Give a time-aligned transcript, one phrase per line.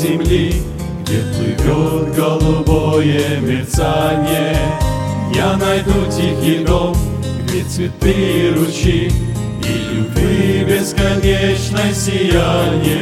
[0.00, 0.54] земли,
[1.02, 4.56] где плывет голубое мерцание.
[5.34, 6.96] Я найду тихий дом,
[7.44, 9.12] где цветы и ручьи,
[9.62, 12.99] и любви бесконечное сияние.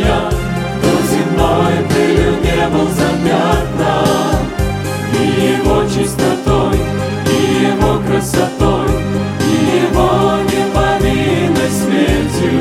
[0.00, 0.30] меня,
[0.82, 3.66] то земной пылью не был замят.
[5.12, 6.76] И его чистотой,
[7.26, 8.88] и его красотой,
[9.40, 12.60] и его неповинной смертью.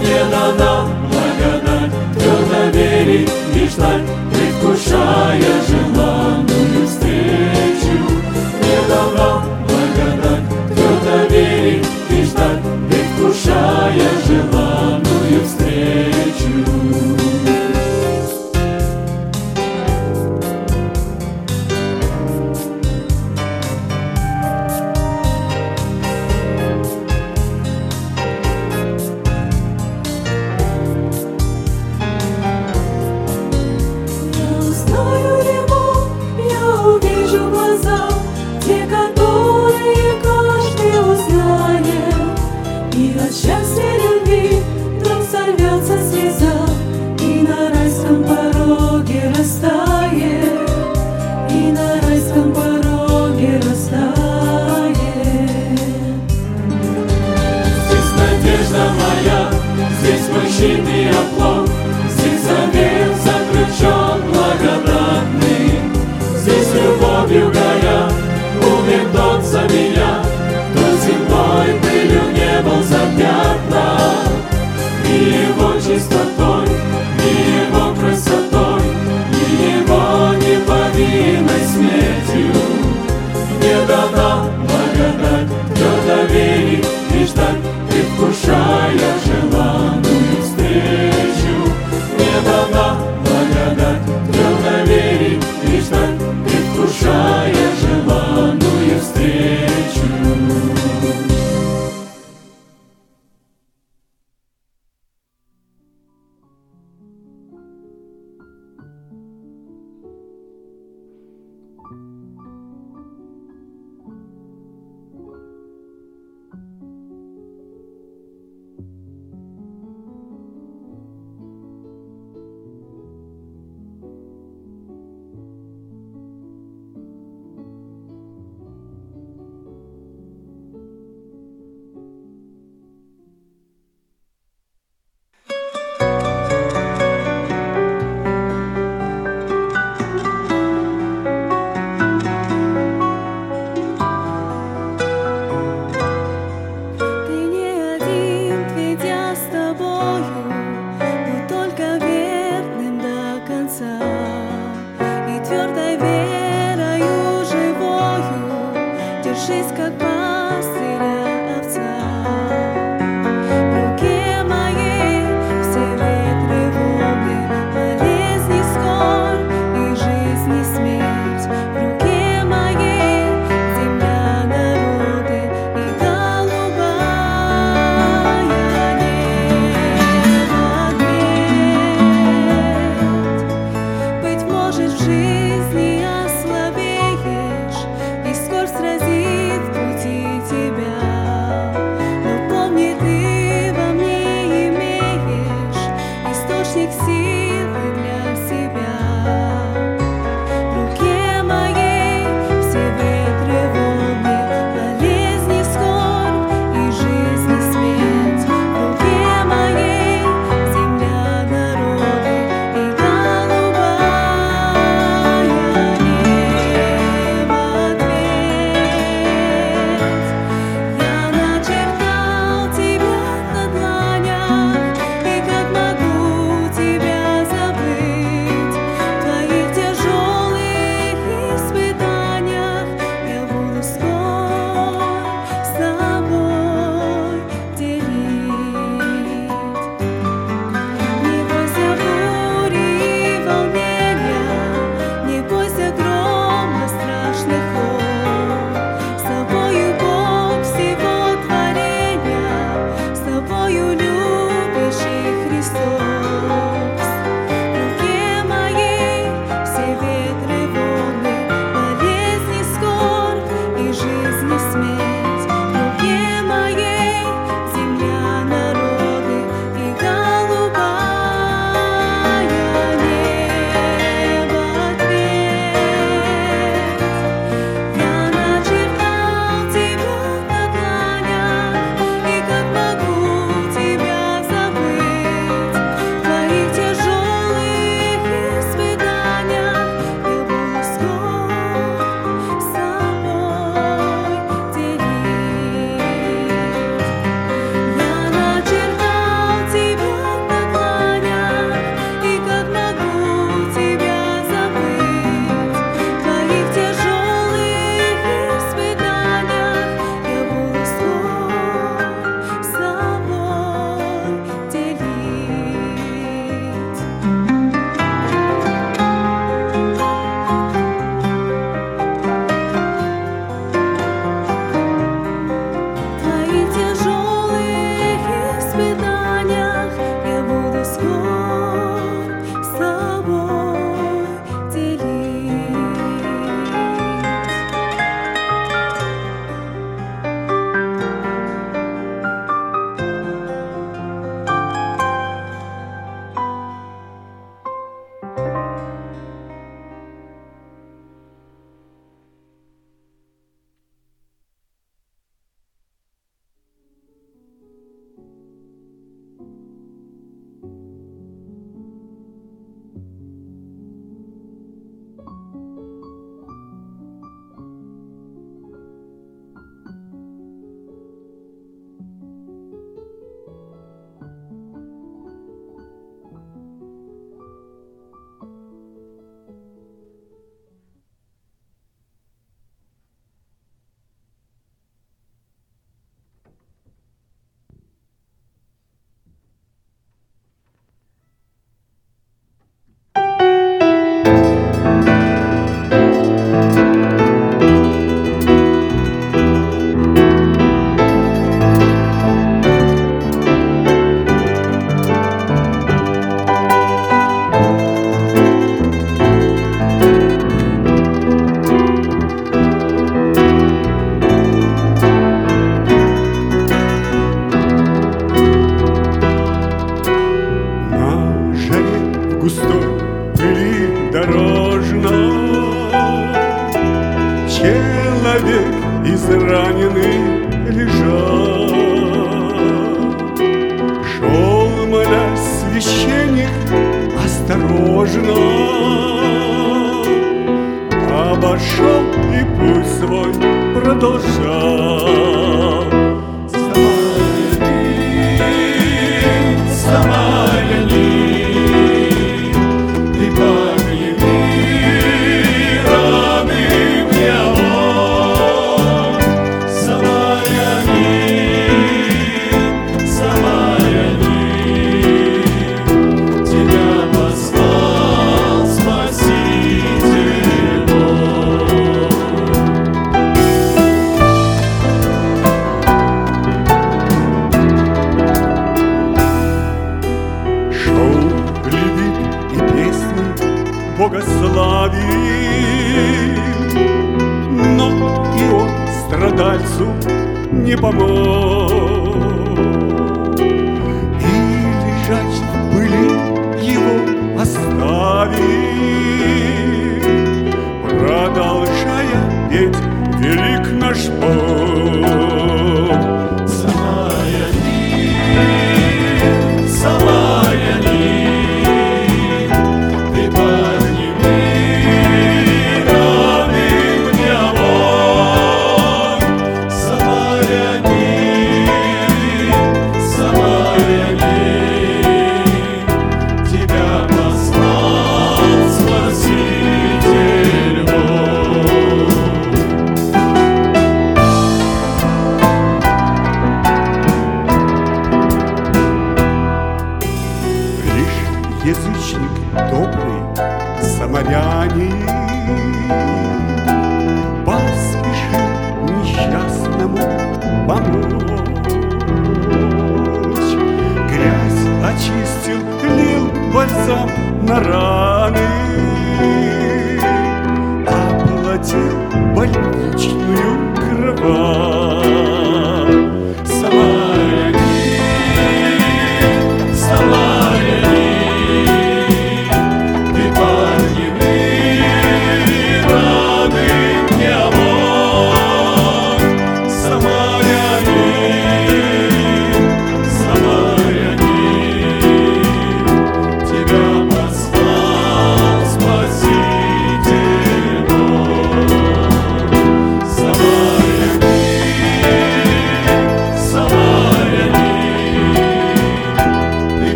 [0.00, 4.15] Не дана благодать, твердо доверит и ждать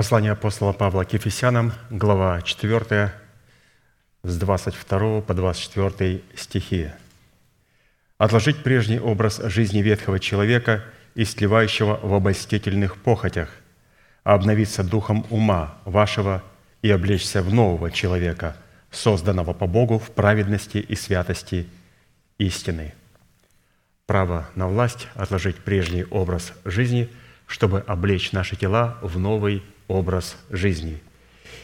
[0.00, 3.12] Послание апостола Павла к Ефесянам, глава 4,
[4.22, 6.88] с 22 по 24 стихи.
[8.16, 10.82] «Отложить прежний образ жизни ветхого человека,
[11.16, 13.50] истлевающего в обольстительных похотях,
[14.24, 16.42] а обновиться духом ума вашего
[16.80, 18.56] и облечься в нового человека,
[18.90, 21.68] созданного по Богу в праведности и святости
[22.38, 22.94] истины».
[24.06, 27.10] Право на власть отложить прежний образ жизни,
[27.46, 31.00] чтобы облечь наши тела в новый образ жизни.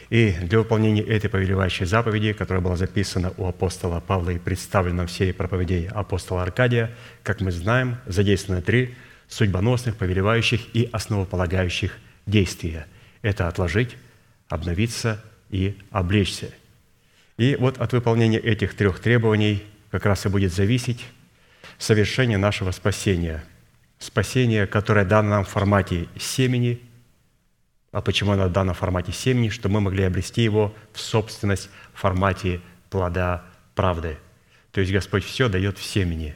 [0.09, 5.11] И для выполнения этой повелевающей заповеди, которая была записана у апостола Павла и представлена в
[5.11, 6.91] серии проповедей апостола Аркадия,
[7.23, 8.95] как мы знаем, задействованы три
[9.27, 12.87] судьбоносных, повелевающих и основополагающих действия.
[13.21, 13.97] Это отложить,
[14.47, 16.51] обновиться и облечься.
[17.37, 21.03] И вот от выполнения этих трех требований как раз и будет зависеть
[21.77, 23.43] совершение нашего спасения.
[23.99, 26.79] Спасение, которое дано нам в формате семени.
[27.97, 29.49] А почему оно дано в формате семени?
[29.49, 33.43] Чтобы мы могли обрести его в собственность в формате плода
[33.73, 34.19] правды.
[34.71, 36.35] То есть Господь все дает в семени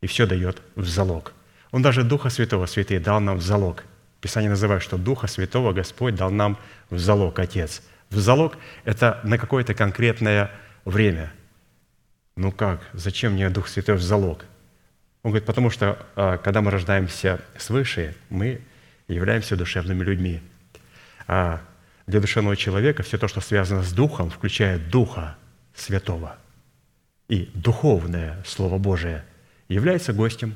[0.00, 1.34] и все дает в залог.
[1.70, 3.84] Он даже Духа Святого, святые, дал нам в залог.
[4.20, 6.58] Писание называет, что Духа Святого Господь дал нам
[6.90, 7.80] в залог, Отец.
[8.10, 10.50] В залог– это на какое-то конкретное
[10.84, 11.32] время.
[12.34, 12.80] Ну как?
[12.92, 14.44] Зачем мне Дух Святой в залог?
[15.22, 18.62] Он говорит, потому что, а, когда мы рождаемся свыше, мы
[19.06, 20.42] являемся душевными людьми.
[21.26, 21.60] А
[22.06, 25.36] для душевного человека все то, что связано с Духом, включая Духа
[25.74, 26.36] Святого
[27.28, 29.24] и духовное Слово Божие,
[29.68, 30.54] является гостем.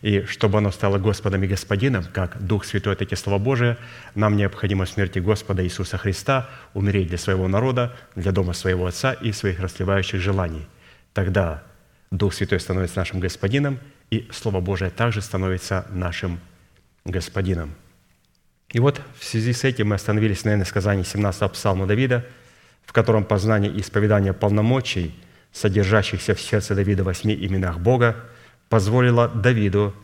[0.00, 3.76] И чтобы оно стало Господом и Господином, как Дух Святой, так и Слово Божие,
[4.14, 9.30] нам необходимо смерти Господа Иисуса Христа умереть для своего народа, для дома своего Отца и
[9.30, 10.66] своих расливающих желаний.
[11.12, 11.62] Тогда
[12.10, 13.78] Дух Святой становится нашим Господином,
[14.10, 16.40] и Слово Божие также становится нашим
[17.04, 17.74] Господином.
[18.72, 22.24] И вот в связи с этим мы остановились на сказании 17-го псалма Давида,
[22.84, 25.14] в котором познание и исповедание полномочий,
[25.52, 28.16] содержащихся в сердце Давида восьми именах Бога,
[28.68, 29.94] позволило Давиду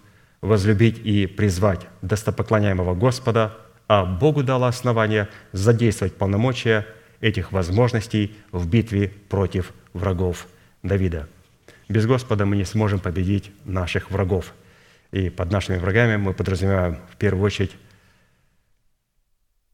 [0.42, 3.56] возлюбить и призвать достопоклоняемого Господа,
[3.88, 6.86] а Богу дало основание задействовать полномочия
[7.20, 10.46] этих возможностей в битве против врагов
[10.82, 11.26] Давида.
[11.88, 14.52] Без Господа мы не сможем победить наших врагов.
[15.10, 17.72] И под нашими врагами мы подразумеваем в первую очередь,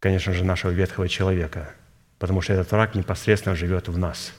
[0.04, 1.72] конечно же, нашего ветхого человека,
[2.18, 4.34] потому что этот враг непосредственно живет в нас.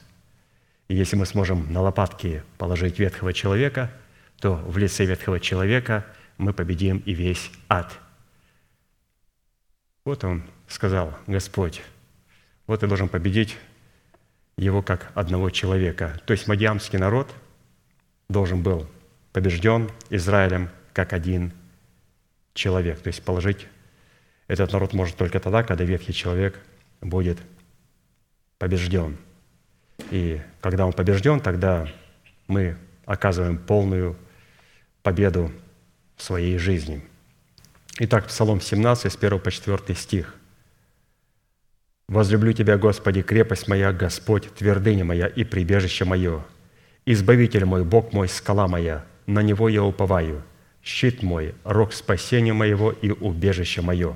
[0.90, 3.92] И если мы сможем на лопатки положить ветхого человека,
[4.40, 6.06] то в лице ветхого человека
[6.38, 7.92] мы победим и весь ад.
[10.06, 11.82] Вот он сказал, Господь,
[12.68, 13.58] вот ты должен победить
[14.60, 16.22] его как одного человека.
[16.28, 17.34] То есть мадьямский народ
[18.30, 18.88] должен был
[19.34, 21.54] побежден Израилем как один
[22.54, 23.02] человек.
[23.02, 23.66] То есть положить
[24.48, 26.60] этот народ может только тогда, когда ветхий человек
[27.02, 27.40] будет
[28.58, 29.18] побежден.
[30.12, 31.88] И когда он побежден, тогда
[32.48, 34.16] мы оказываем полную
[35.04, 35.52] победу
[36.16, 37.04] в своей жизни.
[38.00, 40.36] Итак, Псалом 17, с 1 по 4 стих.
[42.08, 46.44] «Возлюблю Тебя, Господи, крепость моя, Господь, твердыня моя и прибежище мое,
[47.08, 50.44] Избавитель мой, Бог мой, скала моя, на Него я уповаю,
[50.84, 54.16] щит мой, рог спасения моего и убежище мое.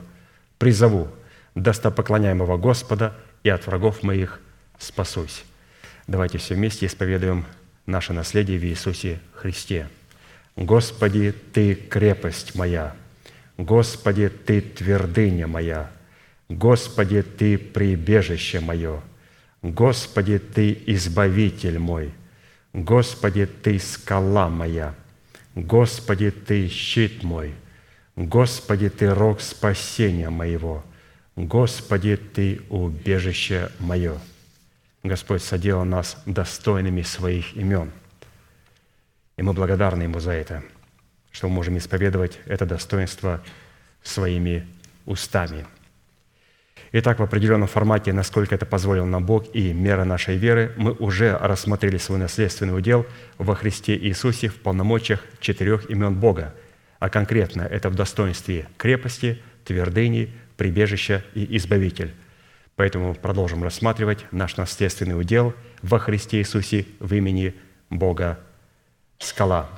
[0.59, 1.07] Призову
[1.55, 4.39] достопоклоняемого Господа, и от врагов моих
[4.77, 5.43] спасусь».
[6.09, 7.45] Давайте все вместе исповедуем
[7.85, 9.89] наше наследие в Иисусе Христе.
[10.55, 12.95] Господи, Ты крепость моя,
[13.57, 15.91] Господи, Ты твердыня моя,
[16.49, 19.01] Господи, Ты прибежище мое,
[19.61, 22.11] Господи, Ты избавитель мой,
[22.73, 24.95] Господи, Ты скала моя,
[25.53, 27.53] Господи, Ты щит мой,
[28.19, 30.83] Господи, Ты рог спасения моего,
[31.37, 34.17] Господи, Ты убежище мое.
[35.03, 37.91] Господь соделал нас достойными своих имен.
[39.37, 40.63] И мы благодарны Ему за это,
[41.31, 43.41] что мы можем исповедовать это достоинство
[44.03, 44.67] своими
[45.05, 45.65] устами.
[46.91, 51.37] Итак, в определенном формате, насколько это позволил нам Бог и мера нашей веры, мы уже
[51.37, 53.05] рассмотрели свой наследственный удел
[53.37, 56.53] во Христе Иисусе в полномочиях четырех имен Бога,
[56.99, 62.13] а конкретно это в достоинстве крепости, твердыни, прибежища и избавитель.
[62.75, 67.55] Поэтому продолжим рассматривать наш наследственный удел во Христе Иисусе в имени
[67.89, 68.39] Бога
[69.17, 69.69] Скала.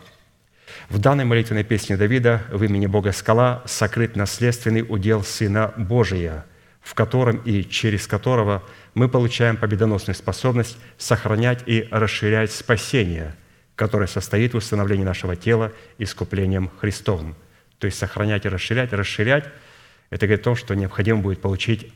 [0.89, 6.45] В данной молитвенной песне Давида в имени Бога Скала сокрыт наследственный удел Сына Божия,
[6.81, 8.63] в котором и через которого
[8.93, 13.35] мы получаем победоносную способность сохранять и расширять спасение,
[13.81, 17.35] которое состоит в установлении нашего тела искуплением Христовым.
[17.79, 18.93] То есть сохранять и расширять.
[18.93, 19.45] Расширять–
[20.11, 21.91] это говорит о том, что необходимо будет получить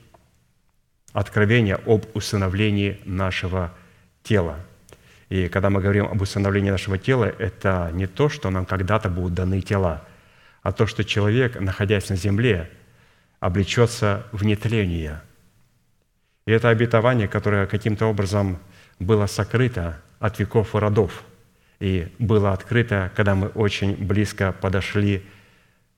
[1.14, 3.72] откровение об усыновлении нашего
[4.24, 4.58] тела.
[5.30, 9.36] И когда мы говорим об усыновлении нашего тела, это не то, что нам когда-то будут
[9.36, 10.08] даны тела,
[10.64, 12.72] а то, что человек, находясь на земле,
[13.40, 15.22] облечется в нетление.
[16.48, 18.58] И это обетование, которое каким-то образом
[18.98, 21.24] было сокрыто от веков и родов,
[21.80, 25.24] и было открыто, когда мы очень близко подошли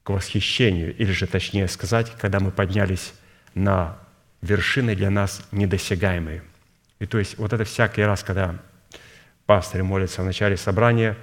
[0.04, 3.14] к восхищению, или же точнее сказать, когда мы поднялись
[3.54, 3.98] на
[4.42, 6.44] вершины для нас недосягаемые.
[7.00, 8.56] И то есть вот это всякий раз, когда
[9.46, 11.18] пастырь молится в начале собрания,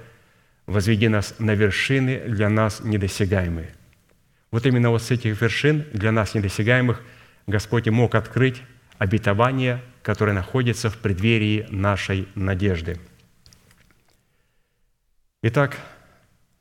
[0.67, 3.69] возведи нас на вершины для нас недосягаемые.
[4.51, 7.01] Вот именно вот с этих вершин для нас недосягаемых
[7.47, 8.61] Господь и мог открыть
[8.97, 12.97] обетование, которое находится в преддверии нашей надежды.
[15.47, 15.77] Итак,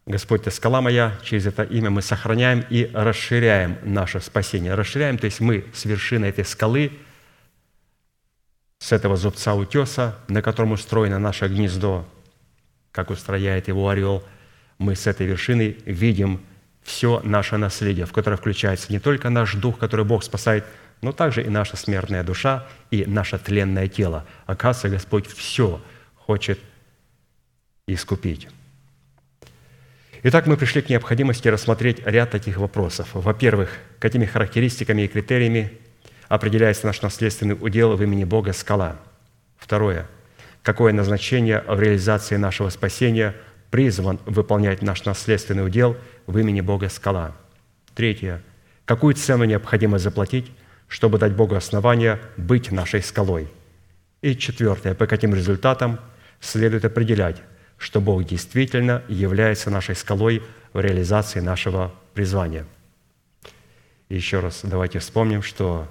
[0.05, 4.75] Господь, Ты скала моя, через это имя мы сохраняем и расширяем наше спасение.
[4.75, 6.93] Расширяем, то есть мы с вершины этой скалы,
[8.81, 12.07] с этого зубца утеса, на котором устроено наше гнездо,
[12.93, 14.23] как устрояет его орел,
[14.77, 16.43] мы с этой вершины видим
[16.83, 20.67] все наше наследие, в которое включается не только наш дух, который Бог спасает,
[21.01, 24.27] но также и наша смертная душа и наше тленное тело.
[24.45, 25.81] Оказывается, Господь все
[26.17, 26.61] хочет
[27.87, 28.49] искупить.
[30.27, 33.11] Итак, мы пришли к необходимости рассмотреть ряд таких вопросов.
[33.13, 33.69] Во-первых,
[33.99, 35.73] какими характеристиками и критериями
[36.29, 38.97] определяется наш наследственный удел в имени Бога скала.
[39.59, 40.07] Второе,
[40.63, 43.35] какое назначение в реализации нашего спасения
[43.71, 45.95] призван выполнять наш наследственный удел
[46.27, 47.37] в имени Бога скала.
[47.95, 48.43] Третье,
[48.87, 50.51] какую цену необходимо заплатить,
[50.89, 53.47] чтобы дать Богу основания быть нашей скалой.
[54.23, 56.01] И четвертое, по каким результатам
[56.41, 57.43] следует определять,
[57.79, 62.67] что Бог действительно является нашей скалой в реализации нашего призвания.
[64.09, 65.89] И еще раз давайте вспомним, что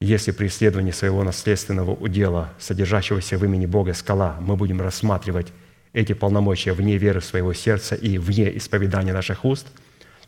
[0.00, 5.52] если при исследовании своего наследственного удела, содержащегося в имени Бога скала, мы будем рассматривать
[5.92, 9.66] эти полномочия вне веры своего сердца и вне исповедания наших уст,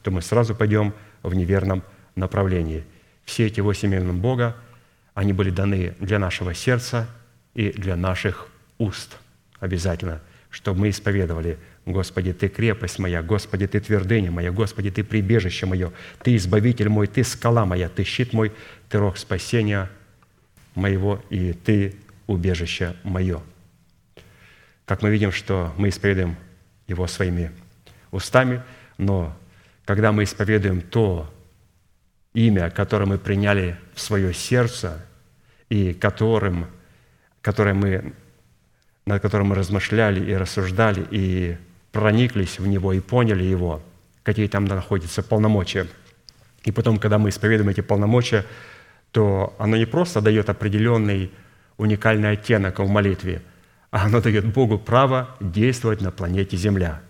[0.03, 1.82] то мы сразу пойдем в неверном
[2.14, 2.84] направлении.
[3.24, 4.57] Все эти восемь имен Бога,
[5.12, 7.07] они были даны для нашего сердца
[7.55, 9.18] и для наших уст–
[9.61, 15.66] обязательно, чтобы мы исповедовали, Господи, Ты крепость моя, Господи, Ты твердыня моя, Господи, Ты прибежище
[15.66, 15.92] мое,
[16.22, 18.52] Ты избавитель мой, Ты скала моя, Ты щит мой,
[18.88, 19.90] Ты рог спасения
[20.74, 21.96] моего, и Ты–
[22.28, 23.42] убежище мое».
[24.84, 26.36] Как мы видим, что мы исповедуем
[26.86, 27.50] Его своими
[28.12, 28.62] устами,
[28.96, 29.36] но
[29.84, 31.34] когда мы исповедуем то
[32.32, 35.04] имя, которое мы приняли в свое сердце
[35.68, 36.66] и которым,
[37.42, 38.14] которое мы,
[39.09, 41.56] над которым мы размышляли и рассуждали, и
[41.92, 43.80] прониклись в него, и поняли его,
[44.22, 45.86] какие там находятся полномочия.
[46.64, 48.44] И потом, когда мы исповедуем эти полномочия,
[49.11, 51.30] то оно не просто дает определенный
[51.78, 53.40] уникальный оттенок в молитве,
[53.90, 57.00] а оно дает Богу право действовать на планете Земля.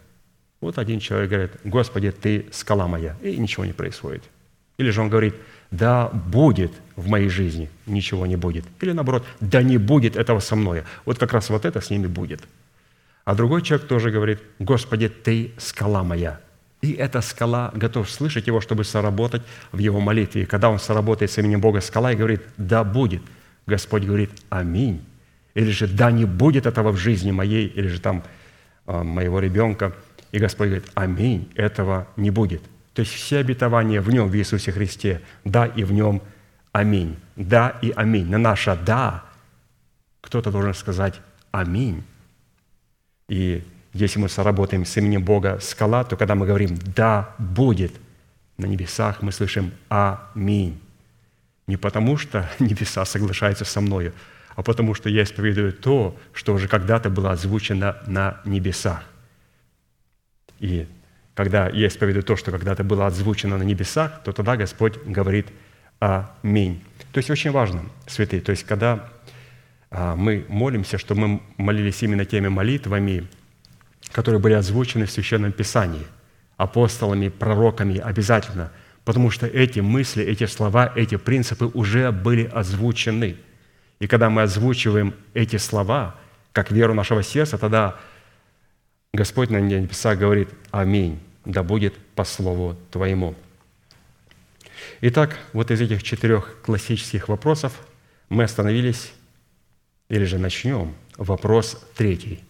[0.60, 4.22] Вот один человек говорит, «Господи, Ты скала моя», и ничего не происходит.
[4.76, 5.34] Или же он говорит,
[5.70, 8.64] «Да будет в моей жизни», ничего не будет.
[8.80, 10.84] Или наоборот, «Да не будет этого со мной».
[11.04, 12.40] Вот как раз вот это с ними будет.
[13.24, 16.40] А другой человек тоже говорит, «Господи, Ты скала моя».
[16.80, 19.42] И эта скала готов слышать его, чтобы соработать
[19.72, 20.42] в его молитве.
[20.42, 23.22] И когда он соработает с именем Бога скала и говорит, «Да будет»,
[23.66, 25.04] Господь говорит, «Аминь».
[25.54, 28.22] Или же «Да не будет этого в жизни моей», или же там
[28.86, 29.92] а, моего ребенка.
[30.30, 32.62] И Господь говорит, «Аминь, этого не будет».
[32.94, 36.22] То есть все обетования в нем, в Иисусе Христе, да и в нем
[36.72, 37.16] аминь.
[37.36, 38.28] Да и аминь.
[38.28, 39.24] На наше «да»
[40.20, 41.20] кто-то должен сказать
[41.50, 42.02] «аминь».
[43.28, 47.92] И если мы соработаем с именем Бога скала, то когда мы говорим «да будет»,
[48.56, 50.80] на небесах мы слышим «аминь».
[51.66, 54.12] Не потому, что небеса соглашаются со мною,
[54.56, 59.04] а потому, что я исповедую то, что уже когда-то было озвучено на небесах.
[60.58, 60.88] И
[61.38, 65.46] когда я исповедую то, что когда-то было озвучено на небесах, то тогда Господь говорит
[66.00, 66.82] «Аминь».
[67.12, 69.08] То есть очень важно, святые, то есть когда
[69.88, 73.28] а, мы молимся, что мы молились именно теми молитвами,
[74.10, 76.08] которые были озвучены в Священном Писании
[76.56, 78.72] апостолами, пророками обязательно,
[79.04, 83.36] потому что эти мысли, эти слова, эти принципы уже были озвучены.
[84.00, 86.16] И когда мы озвучиваем эти слова,
[86.52, 87.94] как веру нашего сердца, тогда
[89.14, 93.34] Господь на небесах говорит «Аминь, да будет по слову Твоему».
[95.00, 97.72] Итак, вот из этих четырех классических вопросов
[98.28, 99.12] мы остановились,
[100.08, 102.44] или же начнем, вопрос третий–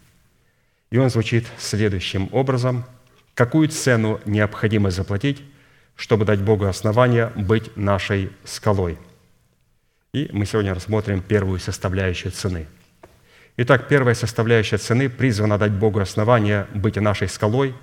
[0.91, 2.84] и он звучит следующим образом.
[3.34, 5.43] Какую цену необходимо заплатить,
[5.97, 8.99] чтобы дать Богу основание быть нашей скалой?
[10.12, 12.66] И мы сегодня рассмотрим первую составляющую цены.
[13.59, 17.74] Итак, первая составляющая цены призвана дать Богу основание быть нашей скалой,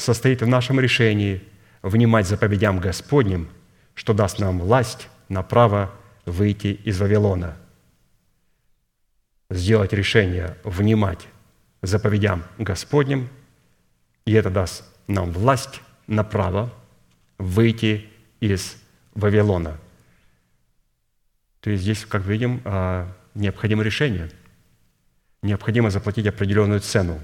[0.00, 1.42] состоит в нашем решении
[1.82, 3.48] внимать заповедям Господним,
[3.94, 5.90] что даст нам власть на право
[6.26, 7.56] выйти из Вавилона.
[9.50, 11.26] Сделать решение внимать
[11.82, 13.28] заповедям Господним,
[14.24, 16.72] и это даст нам власть на право
[17.38, 18.08] выйти
[18.40, 18.76] из
[19.14, 19.78] Вавилона.
[21.60, 24.30] То есть здесь, как видим, а, необходимо решение.
[25.42, 27.20] Необходимо заплатить определенную цену.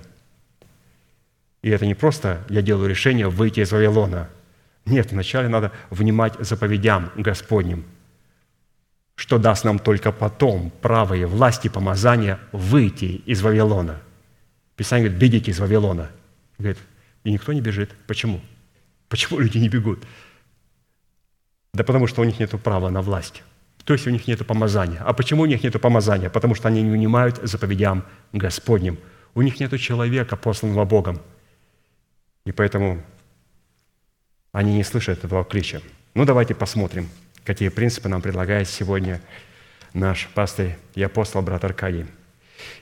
[1.62, 4.28] И это не просто я делаю решение выйти из Вавилона.
[4.84, 7.84] Нет, вначале надо внимать заповедям Господним,
[9.16, 14.00] что даст нам только потом право и власть и помазание выйти из Вавилона–
[14.76, 16.10] Писание говорит, бегите из Вавилона.
[16.58, 16.78] Говорит,
[17.24, 17.90] и никто не бежит.
[18.06, 18.40] Почему?
[19.08, 20.04] Почему люди не бегут?
[21.72, 23.42] Да потому что у них нет права на власть.
[23.84, 25.02] То есть у них нет помазания.
[25.02, 26.28] А почему у них нет помазания?
[26.28, 28.98] Потому что они не унимают заповедям Господним.
[29.34, 31.20] У них нет человека, посланного Богом.
[32.46, 33.02] И поэтому
[34.52, 35.82] они не слышат этого клича.
[36.14, 37.10] Ну, давайте посмотрим,
[37.44, 39.20] какие принципы нам предлагает сегодня
[39.92, 42.06] наш пастор и апостол, брат Аркадий.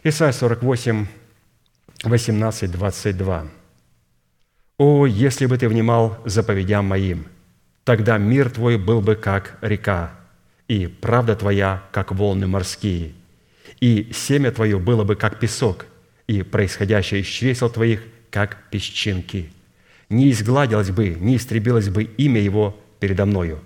[0.05, 1.07] Исайя 48,
[2.05, 3.47] 18, 22.
[4.77, 7.27] «О, если бы ты внимал заповедям моим,
[7.85, 10.13] тогда мир твой был бы как река,
[10.69, 13.15] и правда твоя, как волны морские,
[13.81, 15.87] и семя твое было бы как песок,
[16.27, 19.54] и происходящее из чресел твоих, как песчинки.
[20.15, 23.61] Не изгладилось бы, не истребилось бы имя его передо мною.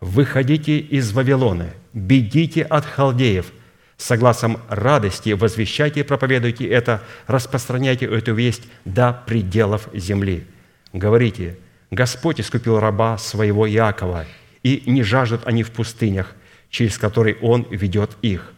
[0.00, 3.46] Выходите из Вавилона, бегите от халдеев–
[3.96, 10.46] Согласно радости возвещайте и проповедуйте это, распространяйте эту весть до пределов земли.
[10.92, 11.58] Говорите,
[11.90, 14.26] Господь искупил раба своего Иакова,
[14.62, 16.34] и не жаждут они в пустынях,
[16.70, 18.52] через которые Он ведет их.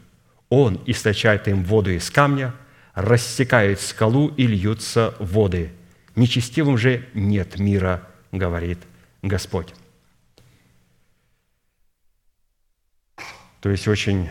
[0.48, 2.54] Он источает им воду из камня,
[2.94, 5.70] рассекает скалу и льются воды.
[6.16, 8.78] Нечестивым же нет мира, говорит
[9.22, 9.74] Господь.
[13.60, 14.28] То есть очень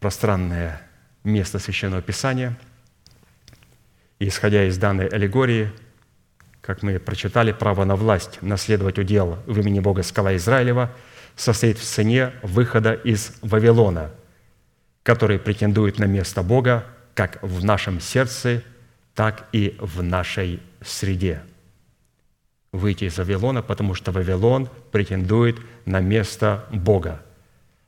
[0.00, 0.80] пространное
[1.24, 2.56] место Священного Писания.
[4.18, 5.72] И, исходя из данной аллегории,
[6.60, 10.90] как мы прочитали, право на власть наследовать удел в имени Бога скала Израилева
[11.36, 14.12] состоит в цене выхода из Вавилона.
[15.02, 18.62] который претендует на место Бога как в нашем сердце,
[19.14, 21.42] так и в нашей среде.
[22.72, 27.22] Выйти из Вавилона, потому что Вавилон претендует на место Бога.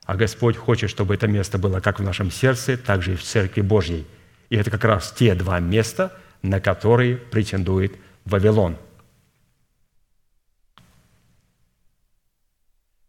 [0.05, 3.22] А Господь хочет, чтобы это место было как в нашем сердце, так же и в
[3.22, 4.07] Церкви Божьей.
[4.51, 8.76] И это как раз те два места, на которые претендует Вавилон.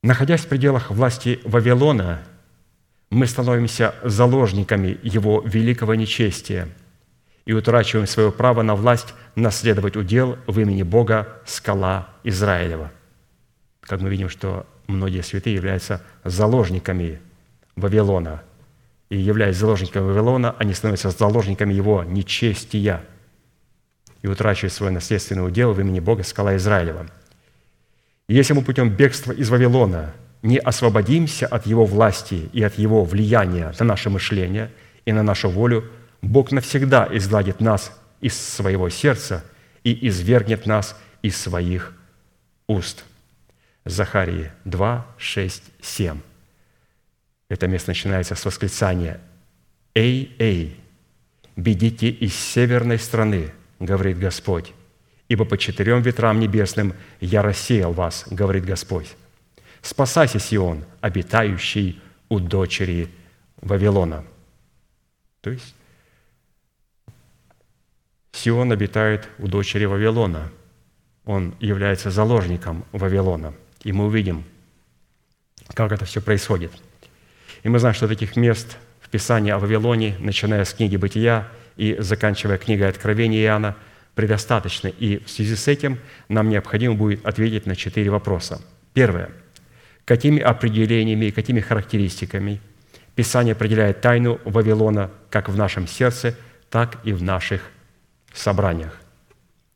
[0.01, 2.23] Находясь в пределах власти Вавилона,
[3.09, 6.67] мы становимся заложниками его великого нечестия
[7.47, 12.91] и утрачиваем свое право на власть наследовать удел в имени Бога скала Израилева.
[13.79, 17.21] Как мы видим, что многие святые являются заложниками
[17.77, 18.43] Вавилона.
[19.09, 23.01] И являясь заложниками Вавилона, они становятся заложниками его нечестия
[24.21, 27.07] и утрачивают свой наследственный удел в имени Бога скала Израилева.
[28.27, 33.73] Если мы путем бегства из Вавилона не освободимся от его власти и от его влияния
[33.79, 34.69] на наше мышление
[35.05, 35.85] и на нашу волю,
[36.21, 37.91] Бог навсегда изгладит нас
[38.21, 39.43] из своего сердца
[39.83, 41.93] и извергнет нас из своих
[42.67, 43.05] уст.
[43.85, 46.19] Захарии 2, 6, 7.
[47.49, 49.21] Это место начинается с восклицания
[49.95, 50.79] «Эй, эй,
[51.55, 54.73] бедите из северной страны, говорит Господь,
[55.29, 59.15] ибо по четырем ветрам небесным я рассеял вас, говорит Господь.
[59.81, 63.09] Спасайся, Сион, обитающий у дочери
[63.61, 64.25] Вавилона».
[65.39, 65.76] То есть
[68.37, 70.51] Сион обитает у дочери Вавилона.
[71.25, 73.55] Он является заложником Вавилона.
[73.83, 74.43] И мы увидим,
[75.73, 76.71] как это все происходит.
[77.63, 81.95] И мы знаем, что таких мест в Писании о Вавилоне, начиная с книги «Бытия» и
[81.97, 83.75] заканчивая книгой Откровения Иоанна,
[84.13, 84.87] предостаточно.
[84.87, 85.97] И в связи с этим
[86.29, 88.61] нам необходимо будет ответить на четыре вопроса.
[88.93, 89.31] Первое.
[90.05, 92.61] Какими определениями и какими характеристиками
[93.15, 96.35] Писание определяет тайну Вавилона как в нашем сердце,
[96.69, 97.71] так и в наших
[98.39, 98.99] собраниях.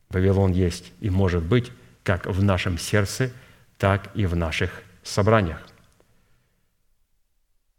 [0.09, 1.71] Вавилон есть и может быть
[2.03, 3.31] как в нашем сердце,
[3.77, 5.61] так и в наших собраниях.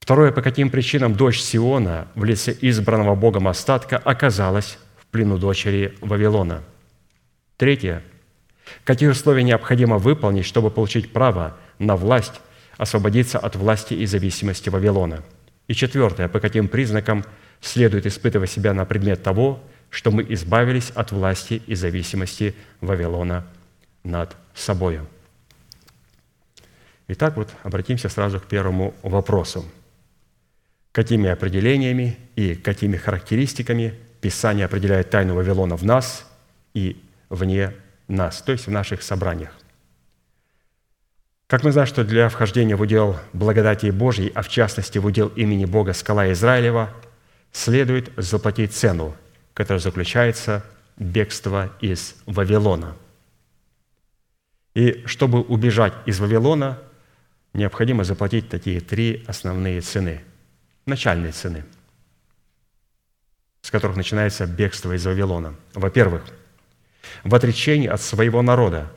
[0.01, 5.97] Второе, по каким причинам дочь Сиона в лице избранного Богом остатка оказалась в плену дочери
[6.01, 6.63] Вавилона.
[7.57, 8.03] Третье,
[8.83, 12.41] какие условия необходимо выполнить, чтобы получить право на власть,
[12.79, 15.23] освободиться от власти и зависимости Вавилона.
[15.69, 17.25] И четвертое, по каким признакам
[17.61, 19.63] следует испытывать себя на предмет того,
[19.93, 23.47] что мы избавились от власти и зависимости Вавилона
[24.03, 25.07] над собою.
[27.09, 29.67] Итак, вот обратимся сразу к первому вопросу.
[30.93, 36.27] Какими определениями и какими характеристиками Писание определяет тайну Вавилона в нас
[36.73, 36.97] и
[37.29, 37.75] вне
[38.09, 39.53] нас, то есть в наших собраниях?
[41.49, 45.29] Как мы знаем, что для вхождения в удел благодати Божьей, а в частности в удел
[45.29, 46.89] имени Бога Скала Израилева,
[47.53, 49.15] следует заплатить цену,
[49.55, 50.65] которая заключается
[50.97, 52.97] в бегство из Вавилона.
[54.75, 56.79] И чтобы убежать из Вавилона,
[57.53, 60.23] необходимо заплатить такие три основные цены.
[60.87, 61.65] Начальные цены,
[63.61, 65.55] с которых начинается бегство из Вавилона.
[65.75, 66.25] Во-первых,
[67.23, 68.91] в отречении от своего народа,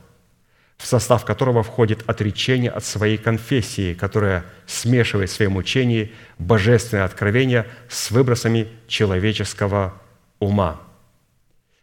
[0.78, 7.66] в состав которого входит отречение от своей конфессии, которая смешивает в своем учении божественное откровение
[7.88, 9.94] с выбросами человеческого
[10.38, 10.80] ума.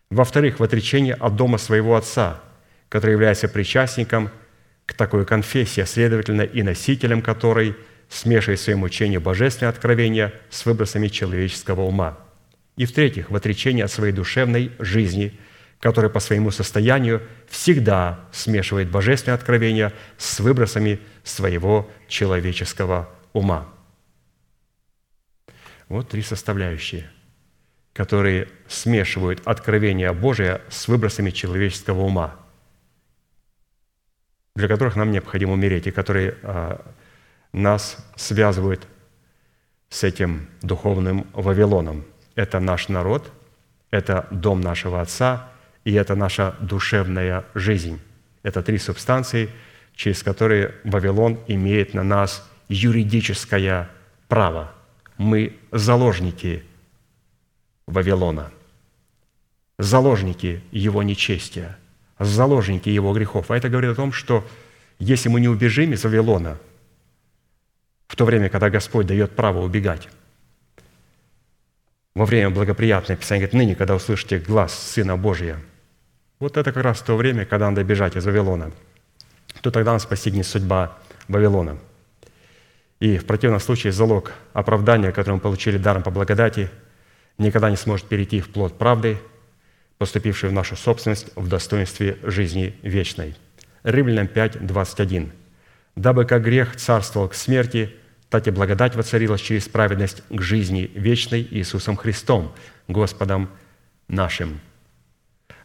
[0.09, 2.41] Во-вторых, в отречении от дома своего отца,
[2.89, 4.29] который является причастником
[4.85, 7.75] к такой конфессии, а следовательно и носителем которой
[8.09, 12.19] смешивает в своем учении божественное откровение с выбросами человеческого ума.
[12.75, 15.39] И в-третьих, в отречении от своей душевной жизни,
[15.79, 23.67] которая по своему состоянию всегда смешивает божественное откровение с выбросами своего человеческого ума.
[25.89, 27.09] Вот три составляющие–
[27.93, 32.35] которые смешивают откровение Божие с выбросами человеческого ума,
[34.55, 36.85] для которых нам необходимо умереть, и которые а,
[37.53, 38.87] нас связывают
[39.89, 42.03] с этим духовным Вавилоном.
[42.35, 43.31] Это наш народ,
[43.91, 45.49] это дом нашего Отца,
[45.85, 48.01] и это наша душевная жизнь.
[48.41, 49.49] Это три субстанции,
[49.95, 53.89] через которые Вавилон имеет на нас юридическое
[54.27, 54.71] право.
[55.17, 56.63] Мы заложники
[57.87, 58.51] Вавилона,
[59.77, 61.77] заложники его нечестия,
[62.19, 63.51] заложники его грехов.
[63.51, 64.47] А это говорит о том, что
[64.99, 66.57] если мы не убежим из Вавилона,
[68.07, 70.07] в то время, когда Господь дает право убегать,
[72.15, 75.59] во время благоприятное Писание говорит, ныне, когда услышите глаз Сына Божия,
[76.39, 78.71] вот это как раз то время, когда надо бежать из Вавилона,
[79.61, 81.77] то тогда нас постигнет судьба Вавилона.
[82.99, 86.69] И в противном случае залог оправдания, который мы получили даром по благодати,
[87.37, 89.17] никогда не сможет перейти в плод правды,
[89.97, 93.35] поступившей в нашу собственность в достоинстве жизни вечной.
[93.83, 95.31] Римлянам 5, 21.
[95.95, 97.95] «Дабы как грех царствовал к смерти,
[98.29, 102.53] так и благодать воцарилась через праведность к жизни вечной Иисусом Христом,
[102.87, 103.49] Господом
[104.07, 104.59] нашим».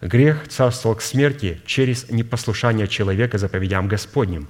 [0.00, 4.48] Грех царствовал к смерти через непослушание человека заповедям Господним,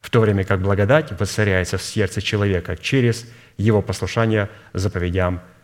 [0.00, 3.26] в то время как благодать воцаряется в сердце человека через
[3.58, 5.57] его послушание заповедям Господним.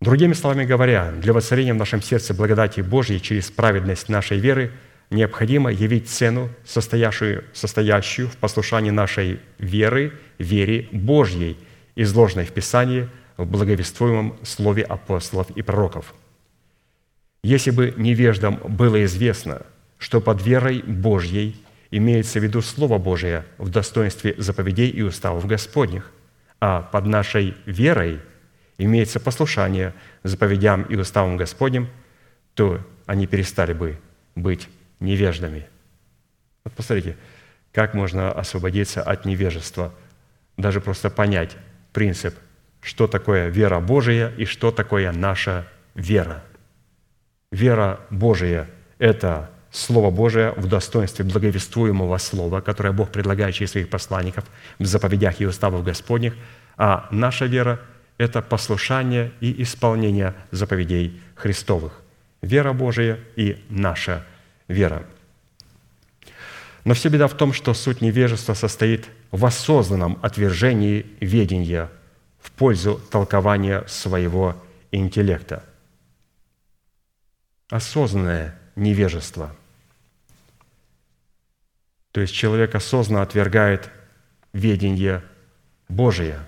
[0.00, 4.72] Другими словами говоря, для воцарения в нашем сердце благодати Божьей через праведность нашей веры
[5.10, 11.58] необходимо явить цену, состоящую, состоящую в послушании нашей веры, вере Божьей,
[11.96, 16.14] изложенной в Писании в благовествуемом слове апостолов и пророков–
[17.42, 19.62] если бы невеждам было известно,
[19.98, 21.56] что под верой Божьей
[21.90, 26.10] имеется в виду Слово Божие в достоинстве заповедей и уставов Господних,
[26.60, 28.20] а под нашей верой
[28.78, 31.88] имеется послушание заповедям и уставам Господним,
[32.54, 33.98] то они перестали бы
[34.34, 34.68] быть
[35.00, 35.66] невеждами.
[36.64, 37.16] Вот посмотрите,
[37.72, 39.92] как можно освободиться от невежества,
[40.56, 41.56] даже просто понять
[41.92, 42.34] принцип,
[42.80, 46.42] что такое вера Божия и что такое наша вера–
[47.52, 54.44] Вера Божия– это Слово Божие в достоинстве благовествуемого Слова, которое Бог предлагает через своих посланников
[54.78, 56.34] в заповедях и уставах Господних,
[56.76, 57.80] а наша вера–
[58.18, 62.00] это послушание и исполнение заповедей Христовых.
[62.42, 64.24] Вера Божия и наша
[64.66, 65.04] вера.
[66.84, 71.90] Но вся беда в том, что суть невежества состоит в осознанном отвержении ведения
[72.40, 74.56] в пользу толкования своего
[74.90, 75.62] интеллекта–
[77.70, 79.54] осознанное невежество.
[82.12, 83.90] То есть человек осознанно отвергает
[84.52, 85.22] ведение
[85.88, 86.38] Божие,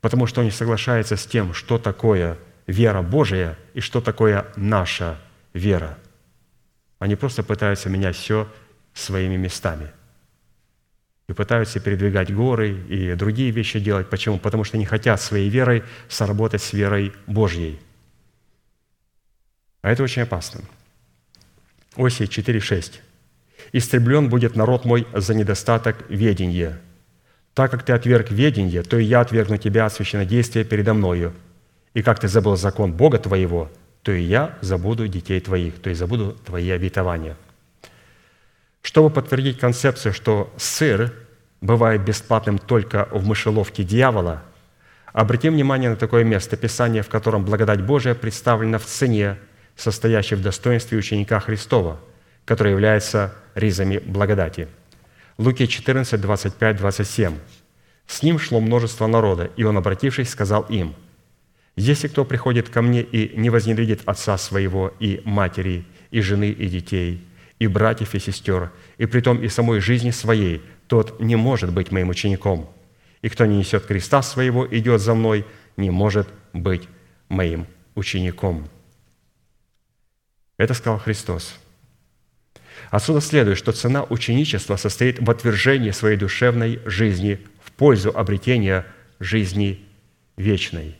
[0.00, 5.18] потому что он не соглашается с тем, что такое вера Божия и что такое наша
[5.52, 5.98] вера.
[6.98, 8.48] Они просто пытаются менять все
[8.94, 9.90] своими местами.
[11.28, 14.10] И пытаются передвигать горы и другие вещи делать.
[14.10, 14.38] Почему?
[14.38, 17.80] Потому что не хотят своей верой сработать с верой Божьей–
[19.82, 20.62] а это очень опасно.
[21.96, 23.00] Осия 4.6.
[23.72, 26.80] «Истреблен будет народ мой за недостаток ведения.
[27.54, 31.32] Так как ты отверг ведение, то и я отвергну тебя от священнодействия передо мною.
[31.94, 33.70] И как ты забыл закон Бога твоего,
[34.02, 37.36] то и я забуду детей твоих, то есть забуду твои обетования».
[38.82, 41.12] Чтобы подтвердить концепцию, что сыр
[41.60, 44.42] бывает бесплатным только в мышеловке дьявола,
[45.12, 49.38] обратим внимание на такое место Писания, в котором благодать Божия представлена в цене–
[49.80, 52.00] состоящий в достоинстве ученика Христова,
[52.50, 54.66] который является ризами благодати.
[55.38, 57.38] Луки 14, 25, 27.
[58.08, 60.96] «С ним шло множество народа, и он, обратившись, сказал им,
[61.76, 66.66] «Если кто приходит ко мне и не возненавидит отца своего и матери, и жены, и
[66.66, 67.24] детей,
[67.60, 72.08] и братьев, и сестер, и притом и самой жизни своей, тот не может быть моим
[72.08, 72.68] учеником.
[73.22, 75.46] И кто не несет креста своего, идет за мной,
[75.76, 76.88] не может быть
[77.28, 78.68] моим учеником».
[80.56, 81.60] Это сказал Христос.
[82.90, 88.84] Отсюда следует, что цена ученичества состоит в отвержении своей душевной жизни в пользу обретения
[89.20, 89.84] жизни
[90.36, 90.96] вечной.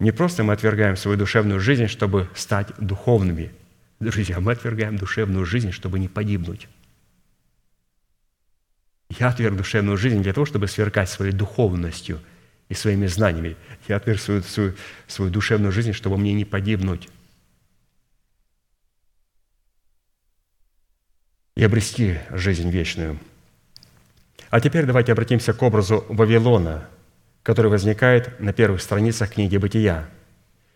[0.00, 3.52] Не просто мы отвергаем свою душевную жизнь, чтобы стать духовными.
[4.00, 6.66] Друзья, мы отвергаем душевную жизнь, чтобы не погибнуть.
[9.16, 12.18] Я отверг душевную жизнь для того, чтобы сверкать своей духовностью
[12.68, 13.56] и своими знаниями.
[13.86, 14.74] Я отверг свою, свою,
[15.06, 17.08] свою душевную жизнь, чтобы мне не погибнуть.
[21.54, 23.18] И обрести жизнь вечную.
[24.50, 26.88] А теперь давайте обратимся к образу Вавилона,
[27.42, 30.08] который возникает на первых страницах книги «Бытия».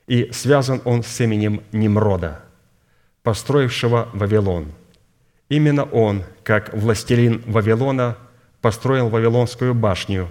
[0.06, 2.40] И связан он с именем Немрода,
[3.22, 4.72] построившего Вавилон.
[5.48, 8.16] Именно он, как властелин Вавилона,
[8.60, 10.30] построил Вавилонскую башню,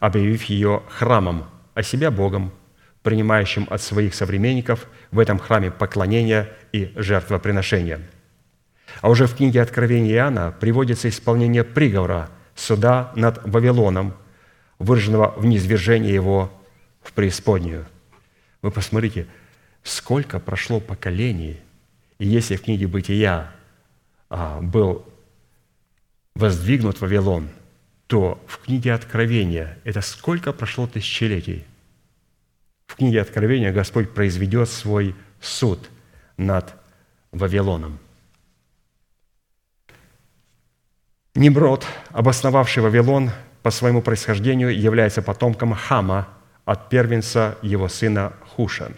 [0.00, 1.44] объявив ее храмом,
[1.74, 2.52] а себя Богом,
[3.02, 8.00] принимающим от своих современников в этом храме поклонения и жертвоприношения–
[9.00, 14.14] а уже в книге Откровения Иоанна приводится исполнение приговора суда над Вавилоном,
[14.78, 16.52] выраженного в низвержении его
[17.02, 17.86] в преисподнюю.
[18.62, 19.26] Вы посмотрите,
[19.82, 21.60] сколько прошло поколений,
[22.18, 23.52] и если в книге «Бытия»
[24.30, 25.04] а, был
[26.34, 27.48] воздвигнут Вавилон,
[28.06, 31.64] то в книге Откровения это сколько прошло тысячелетий?
[32.86, 35.90] В книге Откровения Господь произведет свой суд
[36.36, 36.74] над
[37.32, 37.98] Вавилоном–
[41.36, 43.30] Немрод, обосновавший Вавилон,
[43.62, 46.28] по своему происхождению является потомком Хама
[46.64, 48.92] от первенца его сына Хуша.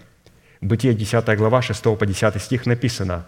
[0.61, 3.27] Бытие 10 глава 6 по 10 стих написано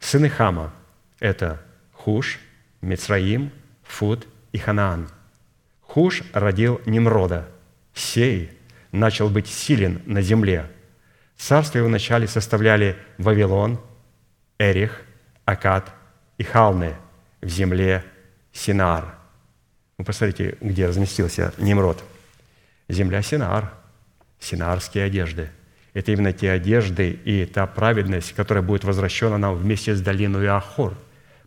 [0.00, 0.72] «Сыны Хама–
[1.20, 1.60] это
[1.92, 2.38] Хуш,
[2.80, 3.52] Мицраим,
[3.82, 5.10] Фуд и Ханаан.
[5.82, 7.46] Хуш родил Немрода.
[7.92, 8.52] Сей
[8.90, 10.70] начал быть силен на земле.
[11.36, 13.78] Царство его вначале составляли Вавилон,
[14.58, 15.02] Эрих,
[15.44, 15.92] Акад
[16.38, 16.94] и Халны
[17.42, 18.02] в земле
[18.56, 19.14] Синар.
[19.98, 22.02] Вы посмотрите, где разместился Немрод.
[22.88, 23.72] Земля Синар,
[24.40, 25.50] синарские одежды.
[25.92, 30.94] Это именно те одежды и та праведность, которая будет возвращена нам вместе с долиной Ахор.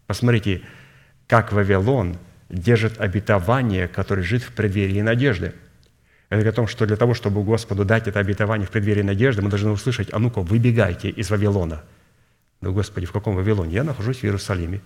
[0.08, 0.62] Посмотрите,
[1.28, 2.18] как Вавилон
[2.50, 5.54] держит обетование, которое лежит в преддверии надежды.
[6.30, 9.50] Это о том, что для того, чтобы Господу дать это обетование в преддверии надежды, мы
[9.50, 11.84] должны услышать, а ну-ка, выбегайте из Вавилона.
[12.62, 13.74] Ну, Господи, в каком Вавилоне?
[13.74, 14.82] Я нахожусь в Иерусалиме.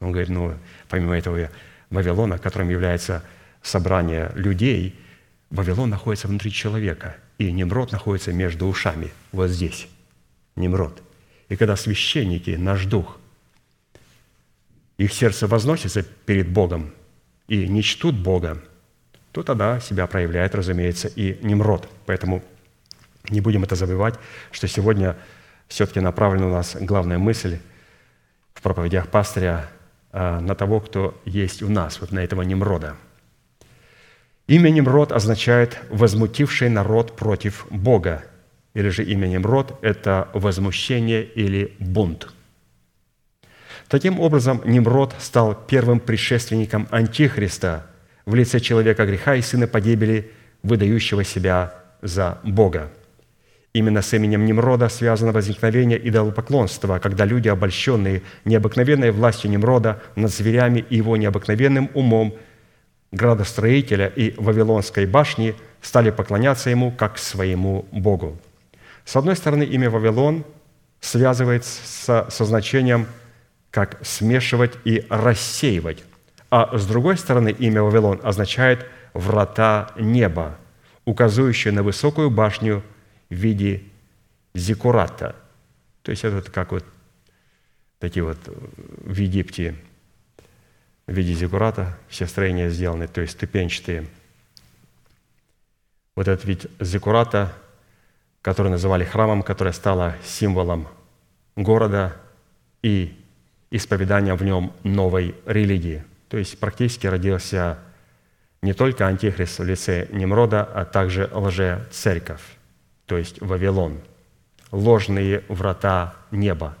[0.00, 0.54] Он говорит, ну,
[0.88, 1.50] помимо этого
[1.90, 3.22] Вавилона, которым является
[3.62, 4.98] собрание людей,
[5.50, 9.88] Вавилон находится внутри человека, и Немрод находится между ушами, вот здесь,
[10.56, 11.02] Немрод.
[11.48, 13.18] И когда священники, наш дух,
[14.96, 16.92] их сердце возносится перед Богом
[17.48, 18.62] и не чтут Бога,
[19.32, 21.88] то тогда себя проявляет, разумеется, и Немрод.
[22.06, 22.42] Поэтому
[23.28, 24.14] не будем это забывать,
[24.52, 25.16] что сегодня
[25.68, 27.58] все-таки направлена у нас главная мысль
[28.54, 29.68] в проповедях пастыря
[30.14, 32.96] на того, кто есть у нас, вот на этого Немрода.
[34.46, 38.24] Имя Немрод означает «возмутивший народ против Бога»,
[38.74, 42.28] или же имя Немрод– это возмущение или бунт.
[43.88, 47.86] Таким образом, Немрод стал первым предшественником Антихриста
[48.24, 50.30] в лице человека греха и сына погибели,
[50.62, 52.90] выдающего себя за Бога–
[53.74, 60.84] Именно с именем Немрода связано возникновение идолопоклонства, когда люди, обольщенные необыкновенной властью Немрода над зверями
[60.88, 62.36] и его необыкновенным умом
[63.10, 68.38] градостроителя и Вавилонской башни, стали поклоняться ему как своему Богу.
[69.04, 70.44] С одной стороны, имя Вавилон
[71.00, 73.08] связывается со значением
[73.72, 76.04] как смешивать и рассеивать,
[76.48, 80.56] а с другой стороны, имя Вавилон означает «врата неба»,
[81.04, 82.84] указывающее на высокую башню–
[83.30, 83.82] в виде
[84.54, 85.36] зикурата.
[86.02, 86.84] То есть это как вот
[87.98, 89.74] такие вот в Египте
[91.06, 94.06] в виде зикурата все строения сделаны, то есть ступенчатые.
[96.16, 97.52] Вот этот вид зикурата,
[98.40, 100.88] который называли храмом, которое стало символом
[101.56, 102.16] города
[102.82, 103.18] и
[103.70, 106.04] исповедания в нем новой религии.
[106.28, 107.78] То есть практически родился
[108.62, 112.42] не только антихрист в лице Немрода, а также лже-церковь
[113.06, 114.00] то есть Вавилон,
[114.70, 116.76] ложные врата неба.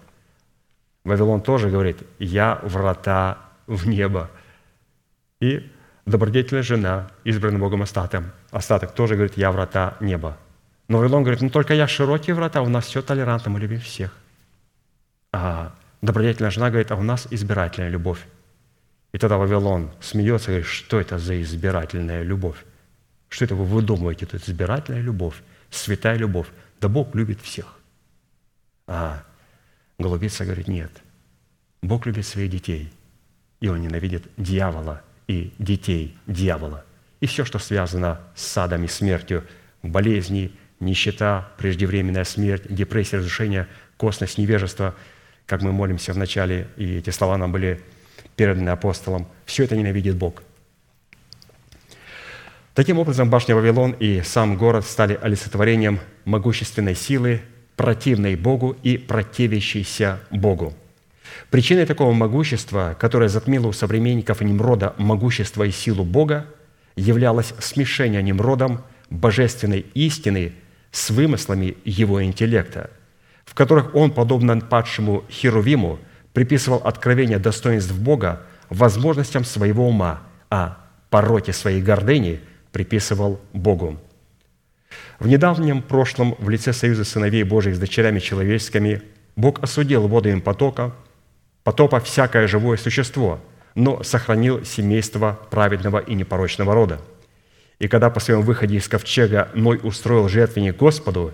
[1.04, 4.30] Вавилон тоже говорит, я врата в небо.
[5.40, 5.70] И
[6.06, 10.38] добродетельная жена, избранным Богом остаток, остаток тоже говорит, я врата неба.
[10.88, 14.16] Но Вавилон говорит, ну только я широкие врата, у нас все толерантно, мы любим всех.
[15.32, 18.24] А добродетельная жена говорит, а у нас избирательная любовь.
[19.12, 22.64] И тогда Вавилон смеется и говорит, что это за избирательная любовь?
[23.28, 25.42] Что это вы выдумываете, это избирательная любовь?
[25.76, 26.48] Святая любовь.
[26.80, 27.78] Да Бог любит всех.
[28.86, 29.24] А
[29.98, 30.90] голубица говорит, нет.
[31.82, 32.92] Бог любит своих детей,
[33.60, 36.84] и Он ненавидит дьявола и детей дьявола.
[37.20, 39.44] И все, что связано с садом и смертью,
[39.82, 44.94] болезни, нищета, преждевременная смерть, депрессия, разрушение, косность, невежество,
[45.46, 47.82] как мы молимся в начале, и эти слова нам были
[48.36, 50.42] переданы апостолом, все это ненавидит Бог–
[52.74, 57.40] Таким образом, башня Вавилон и сам город стали олицетворением могущественной силы,
[57.76, 60.74] противной Богу и противящейся Богу.
[61.50, 66.46] Причиной такого могущества, которое затмило у современников Немрода могущество и силу Бога,
[66.96, 70.52] являлось смешение Немродом божественной истины
[70.90, 72.90] с вымыслами его интеллекта,
[73.44, 76.00] в которых он, подобно падшему Херувиму,
[76.32, 82.40] приписывал откровение достоинств Бога возможностям своего ума, а пороте своей гордыни–
[82.74, 83.96] приписывал Богу.
[85.20, 89.00] В недавнем прошлом в лице союза сыновей Божьих с дочерями человеческими
[89.36, 90.92] Бог осудил водами потока,
[91.62, 93.40] потопа всякое живое существо,
[93.76, 97.00] но сохранил семейство праведного и непорочного рода.
[97.78, 101.32] И когда по своем выходе из ковчега Ной устроил жертвенник Господу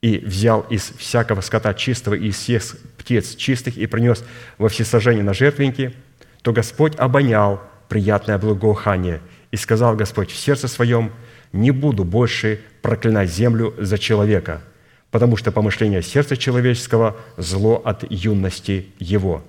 [0.00, 4.24] и взял из всякого скота чистого и из всех птиц чистых и принес
[4.56, 5.94] во всесожжение на жертвенники,
[6.40, 7.60] то Господь обонял
[7.90, 9.20] приятное благоухание–
[9.52, 11.12] и сказал Господь в сердце своем,
[11.52, 14.62] «Не буду больше проклинать землю за человека,
[15.10, 19.44] потому что помышление сердца человеческого– зло от юности его.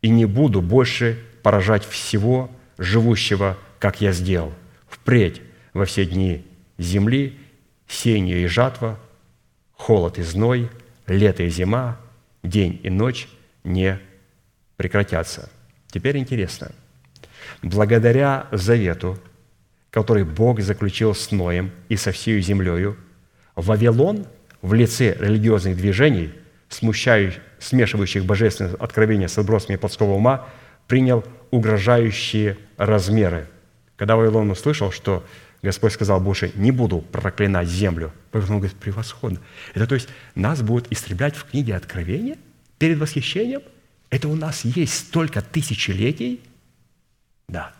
[0.00, 4.52] И не буду больше поражать всего живущего, как я сделал.
[4.88, 5.42] впредь
[5.74, 6.44] во все дни
[6.78, 7.38] земли,
[7.86, 8.98] сеяние и жатва,
[9.72, 10.70] холод и зной,
[11.06, 12.00] лето и зима,
[12.42, 13.28] день и ночь
[13.64, 13.98] не
[14.76, 15.50] прекратятся.
[15.88, 16.72] Теперь интересно.
[17.62, 19.18] Благодаря завету,
[19.94, 22.96] который Бог заключил с Ноем и со всей землею,
[23.54, 24.26] Вавилон
[24.60, 26.32] в лице религиозных движений,
[26.68, 30.48] смущающих, смешивающих божественное откровение с отбросами плотского ума,
[30.88, 33.46] принял угрожающие размеры.
[33.94, 35.24] Когда Вавилон услышал, что
[35.62, 38.12] Господь сказал больше, не буду проклинать землю.
[38.32, 39.38] Вавилон говорит, превосходно.
[39.74, 42.36] Это то есть нас будут истреблять в книге Откровения
[42.78, 43.62] перед восхищением?
[44.10, 46.40] Это у нас есть столько тысячелетий?
[47.46, 47.72] Да.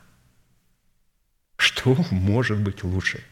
[1.65, 3.25] Что может быть лучше,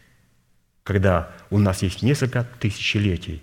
[0.84, 3.42] когда у нас есть несколько тысячелетий,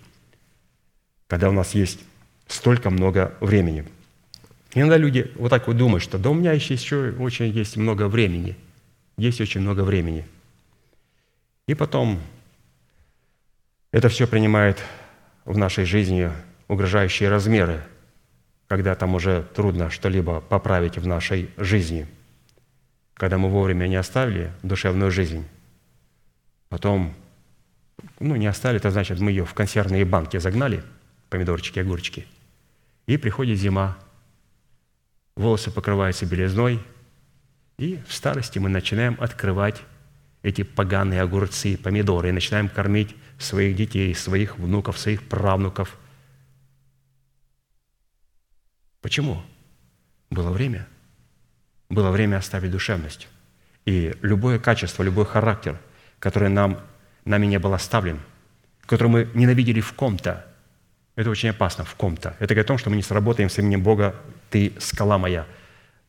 [1.27, 1.99] когда у нас есть
[2.47, 3.85] столько много времени?
[4.73, 8.07] Иногда люди вот так вот думают, что да у меня еще, еще очень есть много
[8.07, 8.57] времени.
[9.15, 10.25] Есть очень много времени.
[11.67, 12.19] И потом
[13.91, 14.79] это все принимает
[15.45, 16.31] в нашей жизни
[16.67, 17.83] угрожающие размеры,
[18.67, 22.07] когда там уже трудно что-либо поправить в нашей жизни–
[23.19, 25.45] когда мы вовремя не оставили душевную жизнь,
[26.69, 27.13] потом,
[28.21, 30.85] ну, не оставили, это значит, мы ее в консервные банки загнали,
[31.29, 32.25] помидорчики, огурчики,
[33.07, 33.97] и приходит зима,
[35.35, 36.81] волосы покрываются белизной,
[37.77, 39.81] и в старости мы начинаем открывать
[40.41, 45.99] эти поганые огурцы, помидоры, и начинаем кормить своих детей, своих внуков, своих правнуков.
[49.01, 49.43] Почему?
[50.29, 50.87] Было время–
[51.89, 53.27] было время оставить душевность.
[53.85, 55.77] И любое качество, любой характер,
[56.19, 56.79] который нам,
[57.25, 58.19] нами не был оставлен,
[58.85, 60.45] который мы ненавидели в ком-то,
[61.15, 62.35] это очень опасно, в ком-то.
[62.39, 64.15] Это говорит о том, что мы не сработаем с именем Бога
[64.49, 65.45] «Ты скала моя».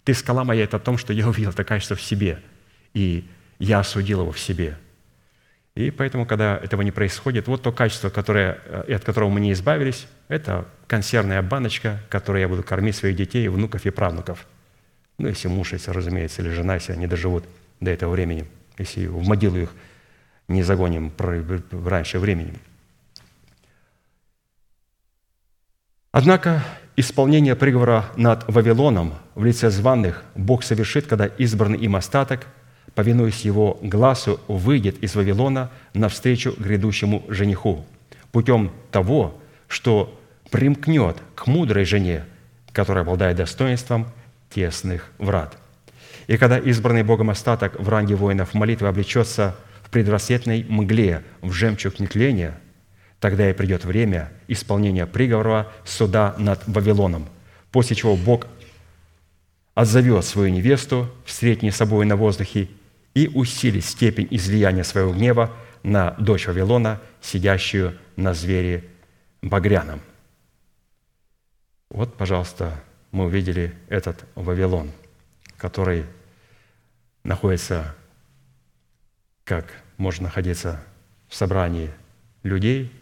[0.04, 2.40] «Ты скала моя»– это о том, что я увидел это качество в себе,
[2.94, 3.28] и
[3.58, 4.78] я осудил его в себе.
[5.74, 9.52] И поэтому, когда этого не происходит, вот то качество, которое, э, от которого мы не
[9.52, 14.46] избавились, это консервная баночка, которой я буду кормить своих детей, внуков и правнуков–
[15.20, 17.44] ну, если муж, если, разумеется, или жена, если они доживут
[17.80, 18.46] до этого времени,
[18.78, 19.70] если в могилу их
[20.48, 22.54] не загоним раньше времени.
[26.10, 26.64] Однако
[26.96, 32.46] исполнение приговора над Вавилоном в лице званных Бог совершит, когда избранный им остаток,
[32.94, 37.84] повинуясь его глазу, выйдет из Вавилона навстречу грядущему жениху
[38.32, 40.18] путем того, что
[40.50, 42.24] примкнет к мудрой жене,
[42.72, 44.06] которая обладает достоинством
[44.50, 45.56] тесных врат.
[46.26, 51.98] И когда избранный Богом остаток в ранге воинов молитвы облечется в предрассветной мгле, в жемчуг
[51.98, 52.58] нетления,
[53.18, 57.28] тогда и придет время исполнения приговора суда над Вавилоном,
[57.70, 58.46] после чего Бог
[59.74, 62.68] отзовет свою невесту, встретнет собой на воздухе
[63.14, 65.50] и усилит степень излияния своего гнева
[65.82, 68.84] на дочь Вавилона, сидящую на звере
[69.42, 70.00] багряном.
[71.90, 72.80] Вот, пожалуйста,
[73.12, 74.90] мы увидели этот Вавилон,
[75.56, 76.04] который
[77.24, 77.94] находится,
[79.44, 80.80] как можно находиться
[81.28, 81.90] в собрании
[82.42, 82.92] людей,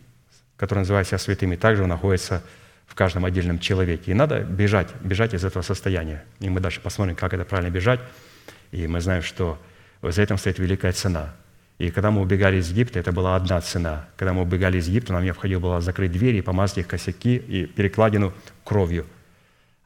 [0.57, 2.43] которые называют себя святыми, также он находится
[2.87, 4.11] в каждом отдельном человеке.
[4.11, 6.25] И надо бежать, бежать из этого состояния.
[6.41, 8.01] И мы дальше посмотрим, как это правильно бежать.
[8.73, 9.59] И мы знаем, что
[10.03, 11.35] за этим стоит великая цена.
[11.77, 14.09] И когда мы убегали из Египта, это была одна цена.
[14.17, 18.33] Когда мы убегали из Египта, нам необходимо было закрыть двери, помазать их косяки и перекладину
[18.65, 19.07] кровью–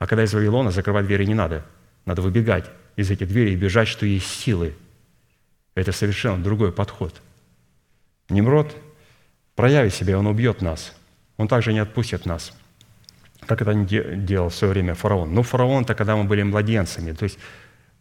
[0.03, 1.65] а когда из Вавилона, закрывать двери не надо.
[2.07, 4.75] Надо выбегать из этих дверей и бежать, что есть силы.
[5.77, 7.23] Это совершенно другой подход.
[8.29, 8.77] Немрод
[9.55, 10.93] проявит себя, он убьет нас.
[11.37, 12.53] Он также не отпустит нас.
[13.47, 15.35] Как это делал в свое время фараон.
[15.35, 17.39] Ну, фараон-то, когда мы были младенцами, то есть,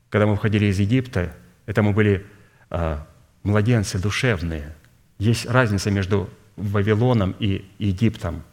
[0.09, 1.35] когда мы входили из Египта,
[1.67, 2.25] это мы были
[2.71, 3.05] а,
[3.43, 4.75] младенцы душевные.
[5.19, 8.41] Есть разница между Вавилоном и Египтом–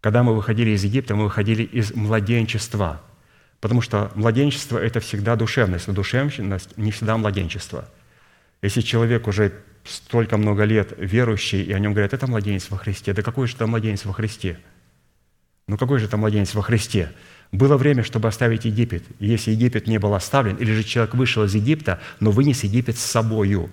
[0.00, 3.02] когда мы выходили из Египта, мы выходили из младенчества,
[3.60, 7.88] потому что младенчество– это всегда душевность, но душевность не всегда младенчество.
[8.62, 9.52] Если человек уже
[9.84, 13.56] столько много лет верующий, и о нем говорят, это младенец во Христе, да какой же
[13.56, 14.58] это младенец во Христе?
[15.66, 17.12] Ну какой же это младенец во Христе?
[17.50, 19.04] Было время, чтобы оставить Египет.
[19.18, 23.02] Если Египет не был оставлен, или же человек вышел из Египта, но вынес Египет с
[23.02, 23.70] собою,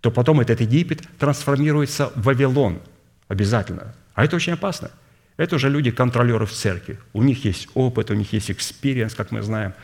[0.00, 2.80] то потом этот Египет трансформируется в Вавилон
[3.28, 3.94] обязательно.
[4.14, 4.90] А это очень опасно–
[5.42, 6.98] это уже люди, контролеры в церкви.
[7.12, 9.74] У них есть опыт, у них есть experience, как мы знаем.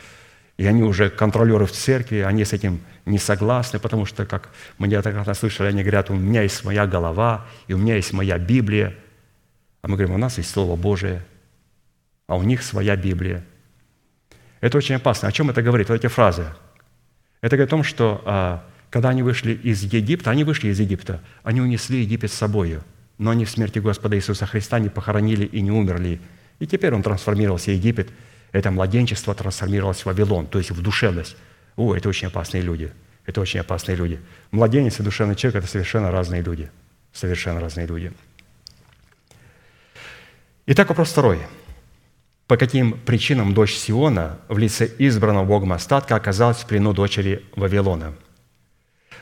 [0.57, 4.87] И они уже контролеры в церкви, они с этим не согласны, потому что, как мы
[4.87, 8.95] неоднократно слышали, они говорят, у меня есть моя голова, и у меня есть моя Библия.
[9.81, 11.23] А мы говорим, у нас есть Слово Божие,
[12.27, 13.43] а у них своя Библия.
[14.61, 15.27] Это очень опасно.
[15.27, 15.89] О чем это говорит?
[15.89, 16.45] Вот эти фразы.
[17.41, 21.21] Это говорит о том, что а, когда они вышли из Египта, они вышли из Египта,
[21.43, 22.83] они унесли Египет с собою,
[23.19, 26.19] но они в смерти Господа Иисуса Христа не похоронили и не умерли.
[26.57, 28.09] И теперь он трансформировался, Египет,
[28.51, 31.35] это младенчество трансформировалось в Вавилон, то есть в душевность.
[31.75, 32.91] О, это очень опасные люди.
[33.25, 34.19] Это очень опасные люди.
[34.51, 36.71] Младенец и душевный человек– это совершенно разные люди.
[37.13, 38.11] Совершенно разные люди.
[40.65, 41.39] Итак, вопрос второй.
[42.47, 48.15] По каким причинам дочь Сиона в лице избранного Богом остатка оказалась в плену дочери Вавилона?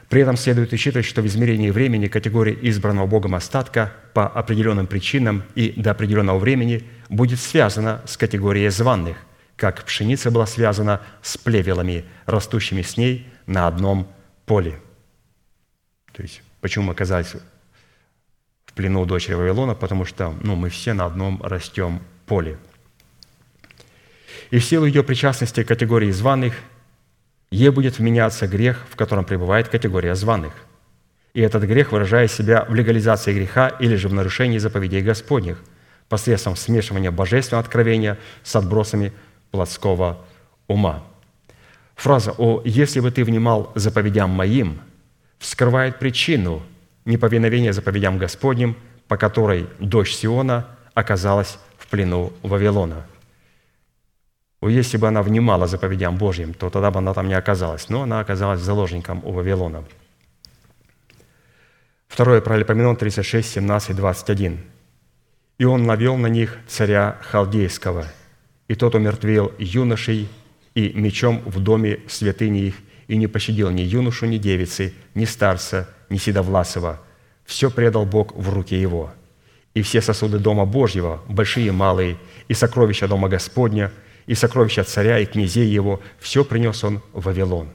[0.09, 5.43] При этом следует учитывать, что в измерении времени категория избранного Богом остатка по определенным причинам
[5.53, 9.17] и до определенного времени будет связана с категорией званных,
[9.57, 14.07] как пшеница была связана с плевелами, растущими с ней на одном
[14.45, 14.79] поле.
[16.13, 17.35] То есть, почему мы оказались
[18.65, 19.75] в плену дочери Вавилона?
[19.75, 22.57] Потому что ну, мы все на одном растем поле.
[24.51, 26.53] И в силу ее причастности к категории званых,
[27.51, 30.53] ей будет вменяться грех, в котором пребывает категория званых.
[31.33, 35.59] И этот грех выражает себя в легализации греха или же в нарушении заповедей Господних
[36.09, 39.13] посредством смешивания божественного откровения с отбросами
[39.51, 40.25] плотского
[40.67, 41.03] ума.
[41.95, 44.79] Фраза «О, если бы ты внимал заповедям моим»
[45.39, 46.63] вскрывает причину
[47.05, 48.75] неповиновения заповедям Господним,
[49.07, 53.05] по которой дочь Сиона оказалась в плену Вавилона.
[54.61, 57.89] Если бы она внимала заповедям Божьим, то тогда бы она там не оказалась.
[57.89, 59.83] Но она оказалась заложником у Вавилона.
[62.07, 64.59] Второе Паралипоменон 36, 17, 21.
[65.59, 68.07] «И он навел на них царя Халдейского,
[68.67, 70.27] и тот умертвил юношей
[70.73, 72.75] и мечом в доме святыни их,
[73.07, 76.99] и не пощадил ни юношу, ни девицы, ни старца, ни седовласого.
[77.45, 79.11] Все предал Бог в руки его.
[79.73, 83.91] И все сосуды Дома Божьего, большие и малые, и сокровища Дома Господня,
[84.27, 87.69] и сокровища царя и князей его, все принес он в Вавилон.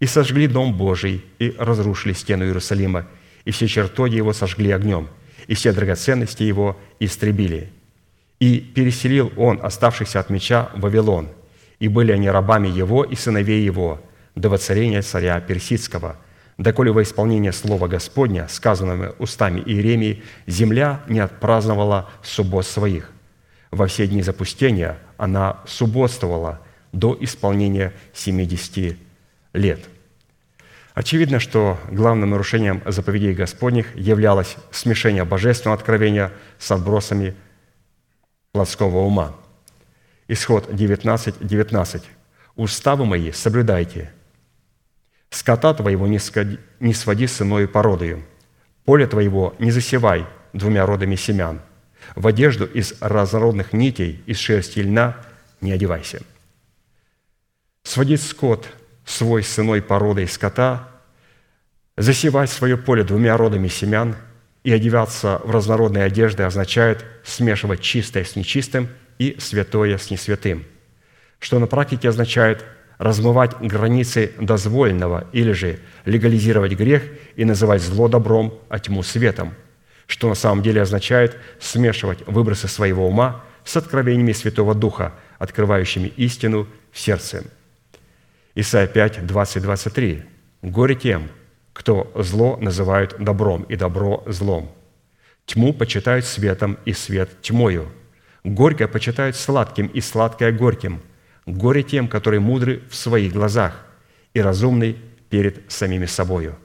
[0.00, 3.06] И сожгли Дом Божий, и разрушили стену Иерусалима,
[3.44, 5.08] и все чертоги его сожгли огнем,
[5.46, 7.70] и все драгоценности его истребили.
[8.40, 11.28] И переселил он оставшихся от меча в Вавилон,
[11.78, 14.00] и были они рабами его и сыновей его,
[14.34, 16.16] до воцарения царя Персидского,
[16.58, 23.10] доколе во исполнение слова Господня, сказанного устами Иеремии, земля не отпраздновала суббот своих.
[23.70, 26.60] Во все дни запустения она субботствовала
[26.90, 28.96] до исполнения 70
[29.52, 29.80] лет.
[30.94, 37.36] Очевидно, что главным нарушением заповедей Господних являлось смешение божественного откровения с отбросами
[38.50, 39.36] плотского ума.
[40.26, 42.02] Исход 19, 19.
[42.56, 44.10] «Уставы мои соблюдайте,
[45.30, 46.18] скота твоего не
[46.94, 48.24] своди с иной породою,
[48.84, 51.60] поле твоего не засевай двумя родами семян,
[52.14, 55.16] в одежду из разнородных нитей, из шерсти и льна
[55.60, 56.22] не одевайся».
[57.84, 58.66] Сводить скот
[59.04, 60.88] свой с иной породой скота,
[61.96, 64.16] засевать свое поле двумя родами семян–
[64.64, 68.88] и одеваться в разнородные одежды означает смешивать чистое с нечистым
[69.18, 70.64] и святое с несвятым,
[71.38, 72.64] что на практике означает
[72.98, 77.02] размывать границы дозволенного или же легализировать грех
[77.34, 79.54] и называть зло добром, а тьму светом,
[80.06, 86.66] что на самом деле означает смешивать выбросы своего ума с откровениями Святого Духа, открывающими истину
[86.90, 87.44] в сердце.
[88.54, 90.22] Исайя 5, 20, 23.
[90.62, 91.28] «Горе тем,
[91.72, 94.70] кто зло называют добром, и добро злом.
[95.46, 97.90] Тьму почитают светом, и свет тьмою.
[98.44, 101.00] Горькое почитают сладким, и сладкое горьким.
[101.46, 103.86] Горе тем, которые мудры в своих глазах,
[104.34, 104.96] и разумны
[105.30, 106.56] перед самими собою.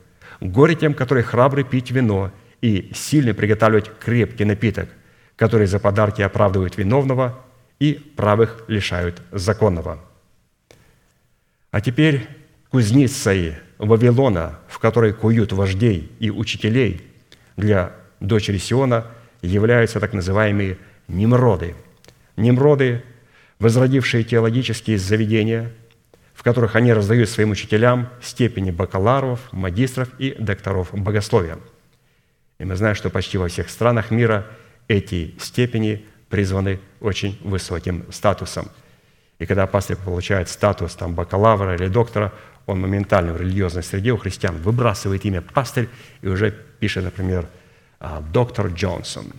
[0.42, 2.32] Горе тем, которые храбры пить вино,
[2.62, 4.90] и сильны приготавливать крепкий напиток,
[5.36, 7.40] которые за подарки оправдывают виновного
[7.80, 10.00] и правых лишают законного.
[11.72, 12.28] А теперь
[12.70, 17.02] кузницей Вавилона, в которой куют вождей и учителей
[17.56, 19.06] для дочери Сиона,
[19.42, 20.78] являются так называемые
[21.08, 21.76] Немроды.
[22.36, 23.04] Немроды,
[23.60, 25.72] возродившие теологические заведения,
[26.34, 31.58] в которых они раздают своим учителям степени бакалавров, магистров и докторов богословия.
[32.60, 34.46] И мы знаем, что почти во всех странах мира
[34.88, 38.70] эти степени призваны очень высоким статусом.
[39.40, 42.34] И когда пастор получает статус там, бакалавра или доктора,
[42.66, 45.90] он моментально в религиозной среде у христиан выбрасывает имя пастырь
[46.22, 47.48] и уже пишет, например,
[48.00, 49.32] «А, доктор Джонсон.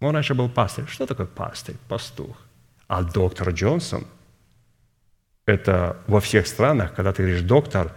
[0.00, 0.86] Он раньше был пастырь.
[0.86, 1.76] Что такое пастырь?
[1.88, 2.36] Пастух.
[2.86, 4.06] А доктор Джонсон–
[5.46, 7.92] это во всех странах, когда ты говоришь «доктор»,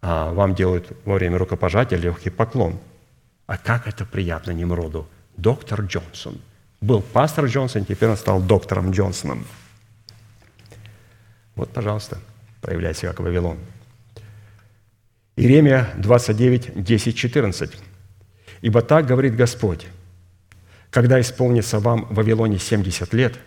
[0.00, 2.80] а, вам делают во время рукопожатия легкий поклон.
[3.48, 5.08] А как это приятно Немроду?
[5.38, 6.38] Доктор Джонсон.
[6.82, 9.44] Был пастор Джонсон, теперь он стал доктором Джонсоном.
[11.56, 12.18] Вот, пожалуйста
[12.60, 13.58] проявлять себя как Вавилон.
[15.36, 17.70] Иеремия 29, 10, 14.
[18.60, 19.86] «Ибо так говорит Господь,
[20.90, 23.38] когда исполнится вам в Вавилоне 70 лет,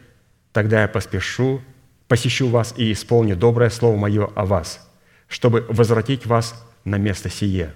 [0.51, 1.61] тогда я поспешу,
[2.07, 4.89] посещу вас и исполню доброе слово мое о вас,
[5.27, 6.55] чтобы возвратить вас
[6.85, 7.73] на место сие.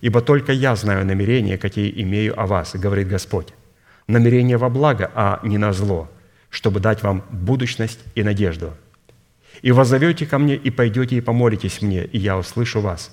[0.00, 3.48] Ибо только я знаю намерения, какие имею о вас, говорит Господь.
[4.06, 6.10] Намерение во благо, а не на зло,
[6.50, 8.74] чтобы дать вам будущность и надежду.
[9.62, 13.10] И воззовете ко мне, и пойдете, и помолитесь мне, и я услышу вас.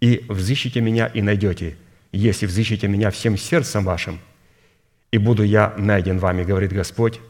[0.00, 1.76] И взыщите меня, и найдете,
[2.10, 4.18] если взыщите меня всем сердцем вашим,
[5.12, 7.20] и буду я найден вами, говорит Господь,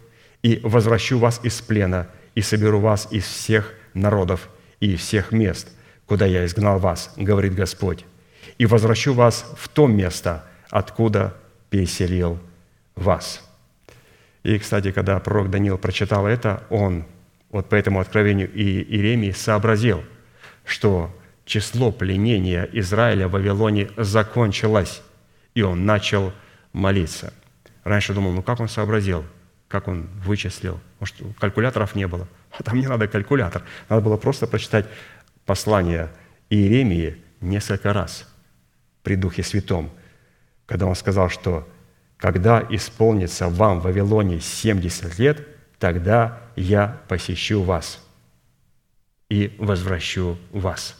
[0.42, 4.48] и возвращу вас из плена, и соберу вас из всех народов
[4.80, 5.68] и из всех мест,
[6.06, 8.04] куда я изгнал вас, говорит Господь,
[8.62, 11.34] и возвращу вас в то место, откуда
[11.68, 12.38] переселил
[12.94, 13.44] вас».
[14.44, 17.04] И, кстати, когда пророк Даниил прочитал это, он
[17.50, 20.04] вот по этому откровению и Иеремии сообразил,
[20.64, 21.10] что
[21.44, 25.02] число пленения Израиля в Вавилоне закончилось,
[25.56, 26.32] и он начал
[26.72, 27.34] молиться.
[27.82, 29.24] Раньше думал, ну как он сообразил,
[29.66, 30.78] как он вычислил?
[31.00, 32.28] Может, калькуляторов не было?
[32.56, 33.64] А там не надо калькулятор.
[33.88, 34.86] Надо было просто прочитать
[35.46, 36.10] послание
[36.48, 38.31] Иеремии несколько раз
[39.02, 39.90] при Духе Святом,
[40.66, 41.68] когда он сказал, что
[42.16, 45.46] когда исполнится вам в Вавилоне 70 лет,
[45.78, 48.00] тогда я посещу вас
[49.28, 50.96] и возвращу вас.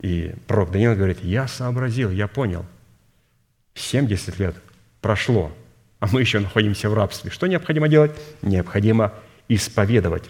[0.00, 2.66] И пророк Даниил говорит, я сообразил, я понял.
[3.74, 4.56] 70 лет
[5.00, 5.52] прошло,
[6.00, 7.30] а мы еще находимся в рабстве.
[7.30, 8.12] Что необходимо делать?
[8.42, 9.12] Необходимо
[9.48, 10.24] исповедовать.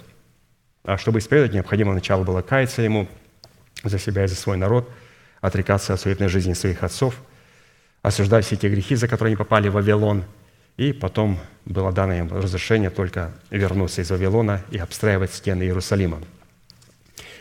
[0.85, 3.09] А чтобы исповедовать, необходимо сначала было каяться ему
[3.83, 4.91] за себя и за свой народ,
[5.41, 7.15] отрекаться от суетной жизни своих отцов–
[8.07, 10.23] осуждать все те грехи, за которые они попали в Вавилон,
[10.77, 16.21] и потом было дано им разрешение только вернуться из Вавилона и обстраивать стены Иерусалима.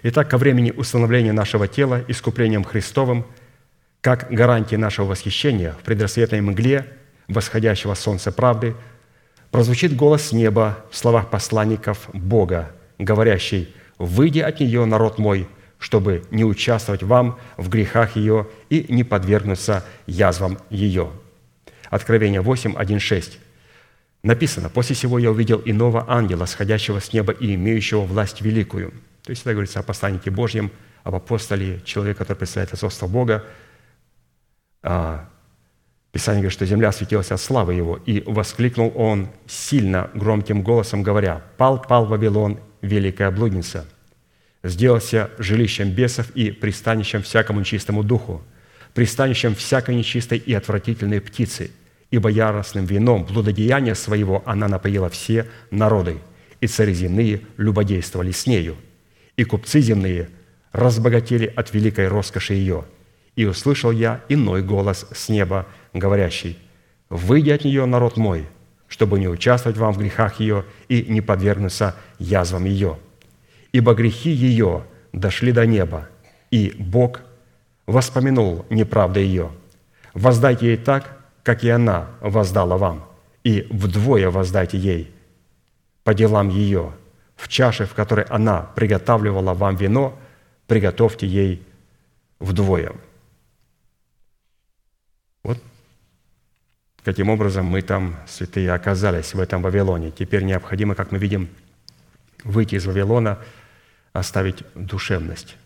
[0.01, 3.27] Итак, ко времени установления нашего тела искуплением Христовым,
[4.01, 6.87] как гарантии нашего восхищения в предрассветной мгле
[7.27, 8.75] восходящего солнца правды,
[9.51, 15.47] прозвучит голос неба в словах посланников Бога, говорящий «Выйди от нее, народ мой,
[15.79, 21.11] чтобы не участвовать вам в грехах ее и не подвергнуться язвам ее».
[21.89, 23.39] Откровение 8, 1, 6.
[24.23, 28.91] Написано, «После сего я увидел иного ангела, сходящего с неба и имеющего власть великую».
[29.23, 30.71] То есть это говорится о посланнике Божьем,
[31.03, 33.43] об апостоле, человек, который представляет отцовство Бога.
[34.81, 35.29] А,
[36.11, 41.41] Писание говорит, что земля светилась от славы его, и воскликнул он сильно громким голосом, говоря,
[41.57, 43.85] «Пал, пал Вавилон, великая блудница,
[44.65, 48.41] сделался жилищем бесов и пристанищем всякому нечистому духу,
[48.93, 51.71] пристанищем всякой нечистой и отвратительной птицы,
[52.11, 56.17] ибо яростным вином блудодеяния своего она напоила все народы,
[56.61, 58.75] и цари земные любодействовали с нею,
[59.37, 60.29] и купцы земные
[60.71, 62.85] разбогатели от великой роскоши ее.
[63.35, 66.57] И услышал я иной голос с неба, говорящий,
[67.09, 68.47] «Выйди от нее, народ мой,
[68.87, 72.97] чтобы не участвовать вам в грехах ее и не подвергнуться язвам ее»
[73.75, 76.07] ибо грехи ее дошли до неба,
[76.49, 77.19] и Бог
[77.85, 79.51] воспомянул неправда ее.
[80.13, 83.05] Воздайте ей так, как и она воздала вам,
[83.43, 85.13] и вдвое воздайте ей
[86.05, 86.93] по делам ее.
[87.35, 90.17] В чаше, в которой она приготавливала вам вино,
[90.67, 91.61] приготовьте ей
[92.39, 92.93] вдвое.
[95.43, 95.61] Вот
[97.03, 100.11] каким образом мы там, святые, оказались в этом Вавилоне.
[100.11, 101.49] Теперь необходимо, как мы видим,
[102.45, 103.37] выйти из Вавилона–
[104.15, 105.57] оставить душевность.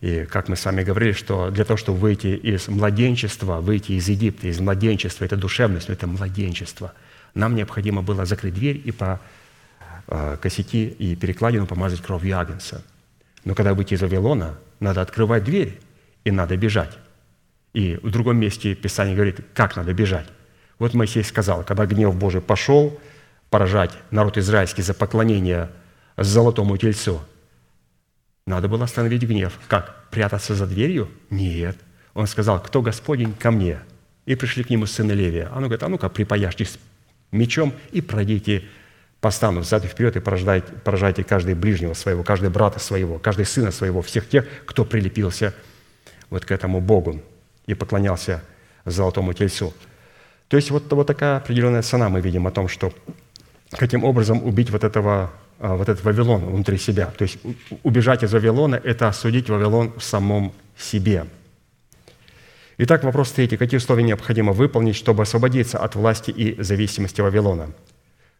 [0.00, 4.08] И как мы с вами говорили, что для того, чтобы выйти из младенчества, выйти из
[4.08, 6.92] Египта, из младенчества, это душевность, это младенчество,
[7.34, 9.20] нам необходимо было закрыть дверь и по
[10.06, 12.84] э, косяки и перекладину помазать кровью Агнца.
[13.44, 15.80] Но когда выйти из Вавилона, надо открывать дверь
[16.22, 16.96] и надо бежать.
[17.72, 20.28] И в другом месте Писание говорит, как надо бежать.
[20.78, 23.00] Вот Моисей сказал, когда гнев Божий пошел
[23.50, 25.70] поражать народ израильский за поклонение
[26.16, 27.20] золотому тельцу–
[28.46, 29.58] надо было остановить гнев.
[29.68, 30.08] Как?
[30.10, 31.10] Прятаться за дверью?
[31.30, 31.76] Нет.
[32.12, 33.80] Он сказал, кто Господень, ко мне.
[34.26, 35.48] И пришли к нему сыны Левия.
[35.50, 36.78] А он говорит, а ну-ка, припаяшьтесь
[37.32, 38.64] мечом и пройдите
[39.20, 43.46] по стану взад и вперед и поражайте, поражайте каждый ближнего своего, каждый брата своего, каждый
[43.46, 45.54] сына своего, всех тех, кто прилепился
[46.28, 47.22] вот к этому Богу
[47.66, 48.42] и поклонялся
[48.84, 49.72] золотому тельцу.
[50.48, 52.92] То есть вот, вот такая определенная цена мы видим о том, что
[53.70, 55.32] каким образом убить вот этого
[55.72, 57.06] вот этот Вавилон внутри себя.
[57.06, 57.38] То есть
[57.82, 61.26] убежать из Вавилона– это осудить Вавилон в самом себе.
[62.76, 63.56] Итак, вопрос третий.
[63.56, 67.70] Какие условия необходимо выполнить, чтобы освободиться от власти и зависимости Вавилона?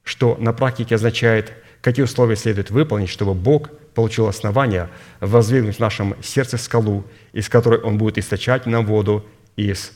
[0.03, 4.91] Что на практике означает какие условия следует выполнить, чтобы Бог получил основание
[5.21, 9.25] воздвигнуть в нашем сердце скалу, из которой Он будет источать нам воду
[9.57, 9.93] из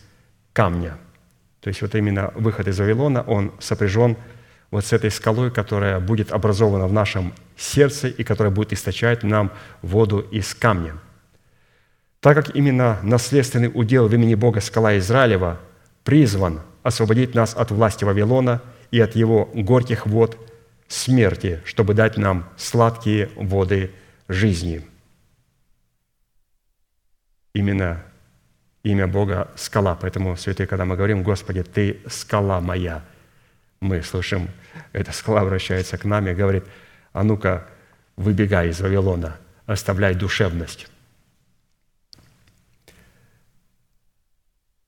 [0.52, 0.96] камня.
[1.60, 4.16] То есть вот именно выход из Вавилона, он сопряжен
[4.70, 9.51] вот с этой скалой, которая будет образована в нашем сердце и которая будет источать нам
[9.82, 10.99] воду из камня.
[12.20, 15.59] Так как именно наследственный удел в имени Бога скала Израилева
[16.05, 20.36] призван освободить нас от власти Вавилона и от его горьких вод
[20.89, 23.90] смерти, чтобы дать нам сладкие воды
[24.27, 24.85] жизни.
[27.55, 28.03] Именно
[28.82, 29.97] имя Бога– скала.
[30.01, 33.05] Поэтому, святые, когда мы говорим, Господи, Ты– скала моя,
[33.80, 34.48] мы слышим,
[34.92, 36.64] эта скала обращается к нам и говорит,
[37.12, 37.68] а ну-ка,
[38.16, 39.36] выбегай из Вавилона,
[39.66, 40.88] оставляй душевность.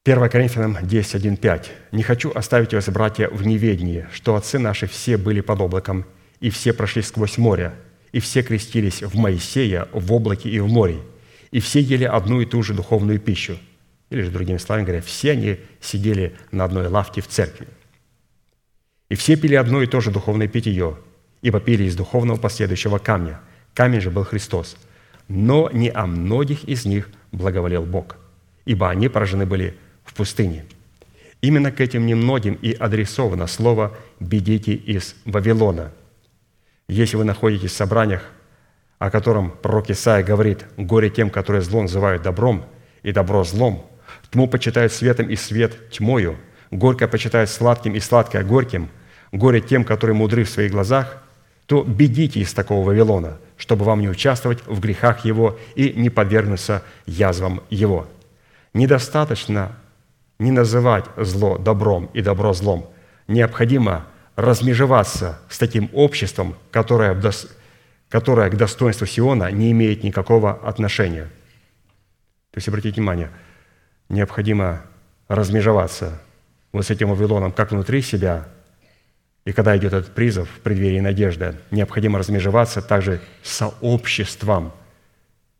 [0.04, 1.72] 1 Коринфянам 10, 1, 5.
[1.92, 6.06] «Не хочу оставить вас, братья, в неведении, что отцы наши все были под облаком,
[6.40, 7.74] и все прошли сквозь море,
[8.10, 11.00] и все крестились в Моисея, в облаке и в море,
[11.50, 13.58] и все ели одну и ту же духовную пищу».
[14.08, 17.68] Или же, другими словами говоря, все они сидели на одной лавке в церкви.
[19.10, 20.96] «И все пили одно и то же духовное питье,
[21.42, 23.40] ибо пили из духовного последующего камня.
[23.74, 24.76] Камень же был Христос.
[25.28, 28.16] Но не о многих из них благоволел Бог,
[28.64, 30.64] ибо они поражены были в пустыне.
[31.40, 35.92] Именно к этим немногим и адресовано слово «бедите из Вавилона».
[36.88, 38.24] Если вы находитесь в собраниях,
[38.98, 42.66] о котором пророк Исаия говорит «горе тем, которые зло называют добром,
[43.02, 43.90] и добро злом,
[44.30, 46.36] тьму почитают светом и свет тьмою,
[46.70, 48.90] горькое почитают сладким и сладкое горьким,
[49.32, 51.22] горе тем, которые мудры в своих глазах,
[51.66, 56.82] то бедите из такого Вавилона, чтобы вам не участвовать в грехах его и не подвергнуться
[57.06, 58.08] язвам его.
[58.74, 59.76] Недостаточно
[60.38, 62.90] не называть зло добром и добро злом.
[63.28, 67.20] Необходимо размежеваться с таким обществом, которое,
[68.08, 71.24] которое к достоинству Сиона не имеет никакого отношения.
[72.50, 73.30] То есть, обратите внимание,
[74.08, 74.82] необходимо
[75.28, 76.20] размежеваться
[76.72, 78.48] вот с этим Вавилоном как внутри себя,
[79.44, 84.72] и когда идет этот призыв в преддверии надежды, необходимо размежеваться также сообществом,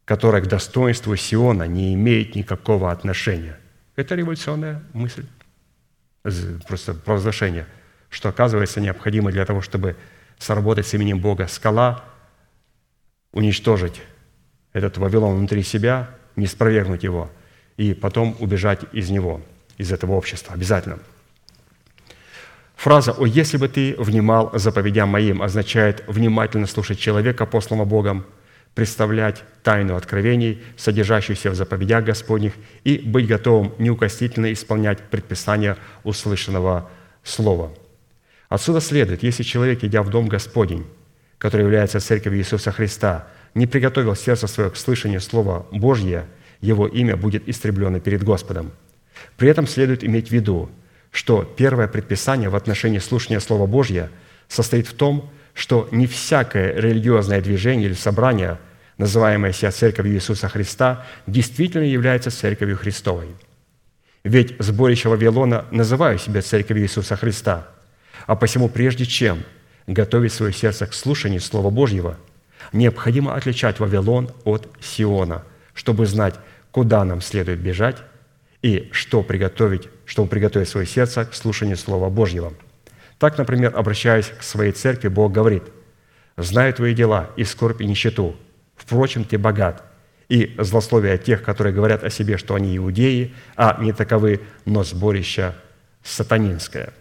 [0.05, 3.59] которое к достоинству Сиона не имеет никакого отношения.
[3.97, 5.27] Это революционная мысль,
[6.69, 7.67] просто провозглашение,
[8.11, 9.97] что оказывается необходимо для того, чтобы
[10.39, 12.05] сработать с именем Бога скала,
[13.33, 14.03] уничтожить
[14.73, 17.31] этот Вавилон внутри себя, не спровергнуть его,
[17.77, 19.41] и потом убежать из него,
[19.79, 20.55] из этого общества.
[20.55, 20.99] Обязательно.
[22.81, 28.25] Фраза «О, если бы ты внимал заповедям моим» означает внимательно слушать человека, посланного Богом–
[28.75, 32.55] представлять тайну откровений, содержащуюся в заповедях Господних,
[32.85, 36.89] и быть готовым неукоснительно исполнять предписания услышанного
[37.23, 37.71] слова.
[38.49, 40.87] Отсюда следует, если человек, идя в дом Господень,
[41.37, 46.25] который является церковью Иисуса Христа, не приготовил сердце свое к слышанию Слова Божье,
[46.63, 48.71] его имя будет истреблено перед Господом.
[49.37, 50.71] При этом следует иметь в виду,
[51.11, 54.09] что первое предписание в отношении слушания Слова Божьего
[54.49, 58.59] состоит в том, что не всякое религиозное движение или собрание,
[58.99, 63.29] называемое себя Церковью Иисуса Христа, действительно является Церковью Христовой.
[64.23, 67.67] Ведь сборище Вавилона называют себя Церковью Иисуса Христа,
[68.27, 69.43] а посему прежде чем
[69.87, 72.17] готовить свое сердце к слушанию Слова Божьего,
[72.73, 75.43] необходимо отличать Вавилон от Сиона,
[75.75, 76.35] чтобы знать,
[76.71, 77.97] куда нам следует бежать
[78.63, 82.53] и что приготовить, чтобы приготовить свое сердце к слушанию Слова Божьего–
[83.21, 85.65] так, например, обращаясь к своей церкви, Бог говорит,
[86.39, 88.35] «Знаю твои дела и скорбь и нищету,
[88.75, 89.85] впрочем, ты богат,
[90.31, 95.55] и злословие тех, которые говорят о себе, что они иудеи, а не таковы, но сборище
[96.03, 96.95] сатанинское».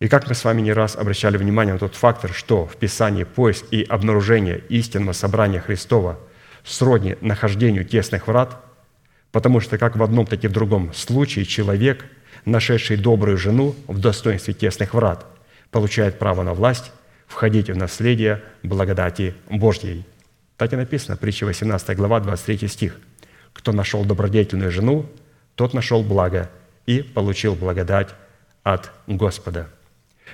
[0.00, 3.22] И как мы с вами не раз обращали внимание на тот фактор, что в Писании
[3.22, 6.18] поиск и обнаружение истинного собрания Христова
[6.64, 8.60] сродни нахождению тесных врат,
[9.32, 12.04] потому что как в одном, так и в другом случае человек–
[12.44, 15.26] нашедший добрую жену в достоинстве тесных врат,
[15.70, 16.92] получает право на власть,
[17.26, 20.04] входить в наследие благодати Божьей.
[20.56, 22.98] Так и написано, притча 18 глава, 23 стих.
[23.52, 25.06] «Кто нашел добродетельную жену,
[25.54, 26.50] тот нашел благо
[26.86, 28.08] и получил благодать
[28.62, 29.68] от Господа».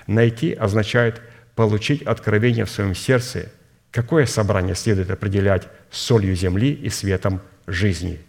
[0.07, 1.21] Найти означает
[1.55, 3.51] получить откровение в своем сердце,
[3.91, 8.21] какое собрание следует определять солью земли и светом жизни.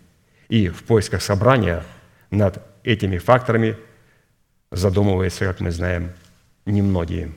[0.49, 1.83] И в поисках собрания
[2.31, 3.77] над этими факторами
[4.71, 6.11] задумываются, как мы знаем,
[6.65, 7.31] немногие.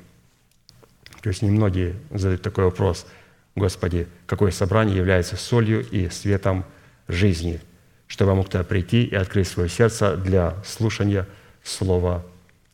[1.21, 3.07] То есть немногие задают такой вопрос,
[3.55, 6.65] Господи, какое собрание является солью и светом
[7.07, 7.61] жизни,
[8.07, 11.29] чтобы мог туда прийти и открыть свое сердце для слушания
[11.63, 12.25] Слова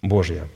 [0.03, 0.49] Божьего.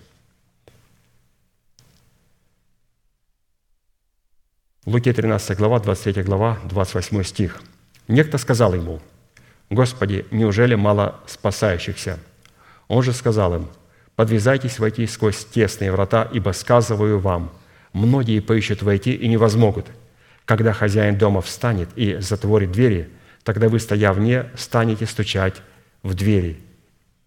[4.87, 7.63] Луки 13 глава, 23 глава, 28 стих.
[8.09, 9.01] Некто сказал ему,
[9.73, 12.19] «Господи, неужели мало спасающихся?»
[12.89, 13.69] Он же сказал им,
[14.17, 17.51] «Подвязайтесь войти сквозь тесные врата, ибо сказываю вам,
[17.95, 19.87] многие поищут войти и не возмогут.
[20.45, 23.09] Когда хозяин дома встанет и затворит двери,
[23.45, 25.63] тогда вы, стоя вне, станете стучать
[26.03, 26.61] в двери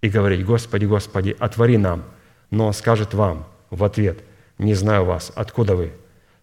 [0.01, 2.03] и говорить, «Господи, Господи, отвори нам!»
[2.51, 4.19] Но он скажет вам в ответ,
[4.59, 5.93] «Не знаю вас, откуда вы?»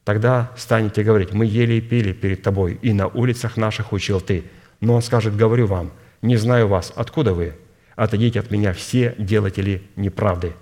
[0.02, 4.42] Тогда станете говорить, «Мы ели и пили перед тобой, и на улицах наших учил ты».
[4.82, 7.54] Но он скажет, «Говорю вам, не знаю вас, откуда вы?
[7.96, 10.54] Отойдите от меня все делатели неправды».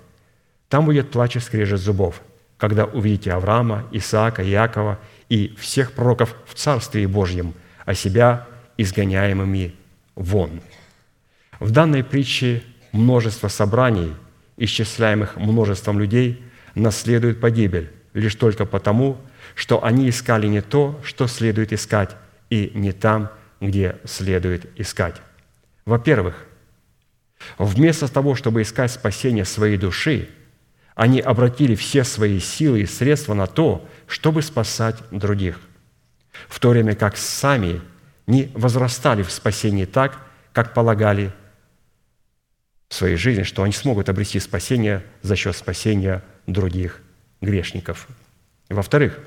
[0.69, 2.21] Там будет плач и скрежет зубов,
[2.57, 9.73] когда увидите Авраама, Исаака, Иакова и всех пророков в Царстве Божьем, а себя изгоняемыми
[10.15, 10.61] вон.
[11.59, 14.13] В данной притче множество собраний,
[14.57, 16.43] исчисляемых множеством людей,
[16.75, 19.17] наследуют погибель лишь только потому,
[19.55, 22.15] что они искали не то, что следует искать,
[22.51, 23.31] и не там,
[23.61, 25.21] где следует искать.
[25.85, 26.45] Во-первых,
[27.57, 30.29] вместо того, чтобы искать спасение своей души,
[30.95, 35.59] они обратили все свои силы и средства на то, чтобы спасать других,
[36.49, 37.81] в то время как сами
[38.27, 40.19] не возрастали в спасении так,
[40.53, 41.31] как полагали
[42.89, 47.01] в своей жизни, что они смогут обрести спасение за счет спасения других
[47.39, 48.07] грешников.
[48.69, 49.17] Во-вторых,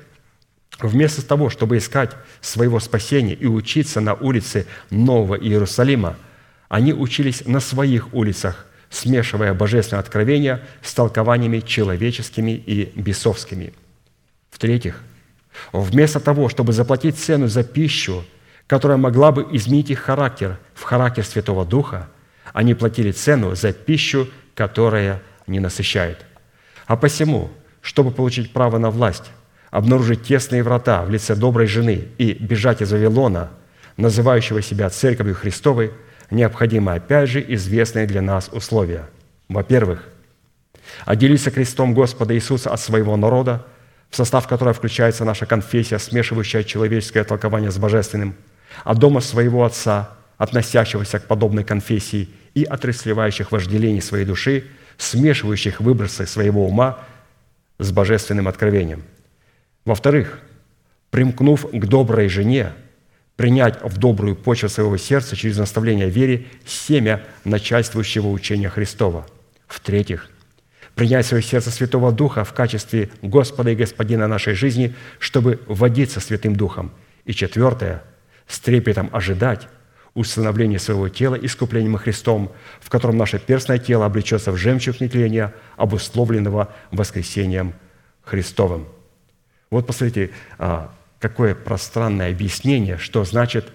[0.81, 2.11] вместо того, чтобы искать
[2.41, 6.15] своего спасения и учиться на улице Нового Иерусалима,
[6.69, 13.73] они учились на своих улицах, смешивая божественное откровение с толкованиями человеческими и бесовскими.
[14.51, 15.01] В-третьих,
[15.71, 18.25] вместо того, чтобы заплатить цену за пищу,
[18.67, 22.09] которая могла бы изменить их характер в характер Святого Духа,
[22.53, 26.25] они платили цену за пищу, которая не насыщает.
[26.87, 29.31] А посему, чтобы получить право на власть,
[29.75, 33.49] обнаружить тесные врата в лице доброй жены и бежать из Вавилона,
[33.97, 35.91] называющего себя Церковью Христовой,
[36.31, 39.09] необходимо опять же известные для нас условия.
[39.49, 40.07] Во-первых,
[41.03, 43.65] отделиться крестом Господа Иисуса от своего народа,
[44.09, 48.35] в состав которого включается наша конфессия, смешивающая человеческое толкование с божественным,
[48.85, 55.81] от дома своего Отца, относящегося к подобной конфессии и от расливающих вожделений своей души, смешивающих
[55.81, 56.99] выбросы своего ума
[57.77, 59.03] с божественным откровением–
[59.85, 60.39] во-вторых,
[61.11, 62.73] примкнув к доброй жене,
[63.35, 69.25] принять в добрую почву своего сердца через наставление вере семя начальствующего учения Христова.
[69.67, 70.29] В-третьих,
[70.95, 76.19] принять в свое сердце Святого Духа в качестве Господа и Господина нашей жизни, чтобы водиться
[76.19, 76.91] Святым Духом.
[77.25, 78.03] И четвертое,
[78.47, 79.67] с трепетом ожидать
[80.13, 86.73] установления своего тела искуплением Христом, в котором наше перстное тело облечется в жемчуг нетления, обусловленного
[86.91, 87.73] воскресением
[88.23, 88.87] Христовым.
[89.69, 93.71] Вот посмотрите, а, какое пространное объяснение, что значит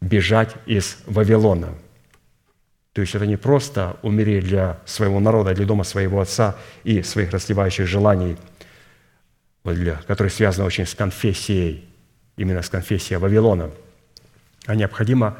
[0.00, 1.74] бежать из Вавилона.
[2.92, 7.30] То есть это не просто умереть для своего народа, для дома своего отца и своих
[7.30, 8.36] расливающих желаний,
[10.06, 11.84] которые связаны очень с конфессией,
[12.36, 13.70] именно с конфессией Вавилона,
[14.66, 15.36] а необходимо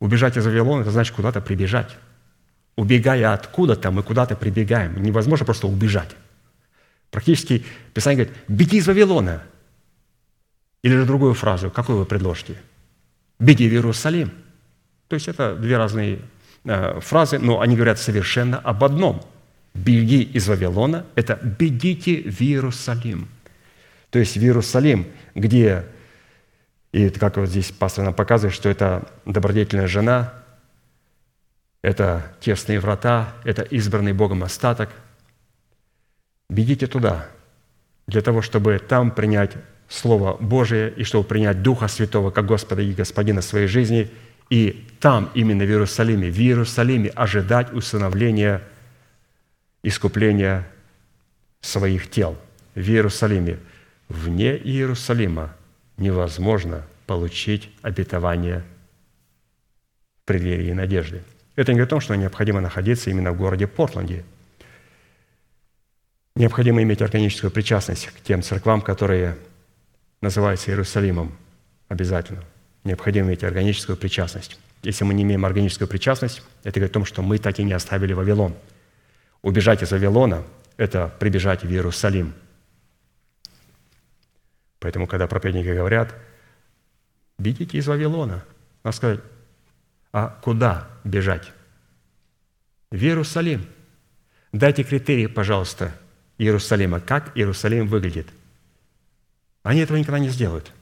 [0.00, 1.96] убежать из Вавилона, это значит куда-то прибежать.
[2.76, 5.00] Убегая откуда-то, мы куда-то прибегаем.
[5.02, 6.16] Невозможно просто убежать.
[7.14, 9.44] Практически Писание говорит, беги из Вавилона.
[10.82, 12.56] Или же другую фразу, какую вы предложите?
[13.38, 14.32] Беги в Иерусалим.
[15.06, 16.18] То есть это две разные
[16.64, 19.24] э, фразы, но они говорят совершенно об одном.
[19.74, 23.28] Беги из Вавилона– это бегите в Иерусалим.
[24.10, 25.84] То есть в Иерусалим, где,
[26.90, 30.34] и как вот здесь пастор нам показывает, что это добродетельная жена,
[31.80, 34.90] это тесные врата, это избранный Богом остаток–
[36.50, 37.28] Бегите туда,
[38.06, 39.52] для того, чтобы там принять
[39.88, 44.10] Слово Божие и чтобы принять Духа Святого как Господа и Господина своей жизни,
[44.50, 48.62] и там, именно в Иерусалиме, в Иерусалиме ожидать усыновления,
[49.82, 50.66] искупления
[51.60, 52.36] своих тел.
[52.74, 53.58] В Иерусалиме.
[54.08, 55.54] Вне Иерусалима
[55.96, 58.62] невозможно получить обетование
[60.22, 61.22] в преддверии надежды.
[61.56, 64.24] Это не о том, что необходимо находиться именно в городе Портленде–
[66.36, 69.38] Необходимо иметь органическую причастность к тем церквам, которые
[70.20, 71.36] называются Иерусалимом.
[71.88, 72.42] Обязательно.
[72.82, 74.58] Необходимо иметь органическую причастность.
[74.82, 77.72] Если мы не имеем органическую причастность, это говорит о том, что мы так и не
[77.72, 78.54] оставили Вавилон.
[79.42, 80.42] Убежать из Вавилона–
[80.76, 82.34] это прибежать в Иерусалим.
[84.80, 86.14] Поэтому, когда проповедники говорят,
[87.38, 88.44] бегите из Вавилона,
[88.82, 89.20] надо сказать,
[90.12, 91.52] а куда бежать?
[92.90, 93.66] В Иерусалим.
[94.52, 95.94] Дайте критерии, пожалуйста,
[96.38, 97.00] Иерусалима.
[97.00, 98.28] Как Иерусалим выглядит?
[99.62, 100.72] Они этого никогда не сделают.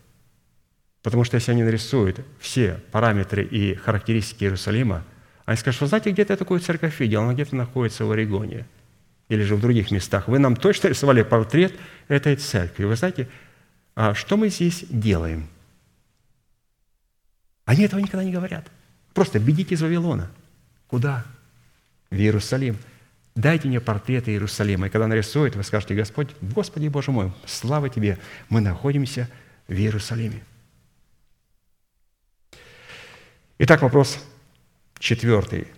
[1.03, 5.05] Потому что если они нарисуют все параметры и характеристики Иерусалима,
[5.45, 8.66] они скажут, вы знаете, где-то я такую церковь видел, она где-то находится в Орегоне
[9.29, 10.29] или же в других местах.
[10.29, 11.74] Вы нам точно рисовали портрет
[12.09, 12.85] этой церкви.
[12.85, 13.29] Вы знаете,
[13.95, 15.49] а что мы здесь делаем?
[17.65, 18.70] Они этого никогда не говорят.
[19.15, 20.31] Просто бегите из Вавилона.
[20.87, 21.24] Куда?
[22.11, 22.77] В Иерусалим.
[23.34, 24.86] Дайте мне портреты Иерусалима.
[24.86, 28.18] И когда нарисует, вы скажете, Господь, Господи Боже мой, слава Тебе,
[28.50, 29.28] мы находимся
[29.68, 30.42] в Иерусалиме.
[33.59, 34.18] Итак, вопрос
[34.98, 35.68] четвертый.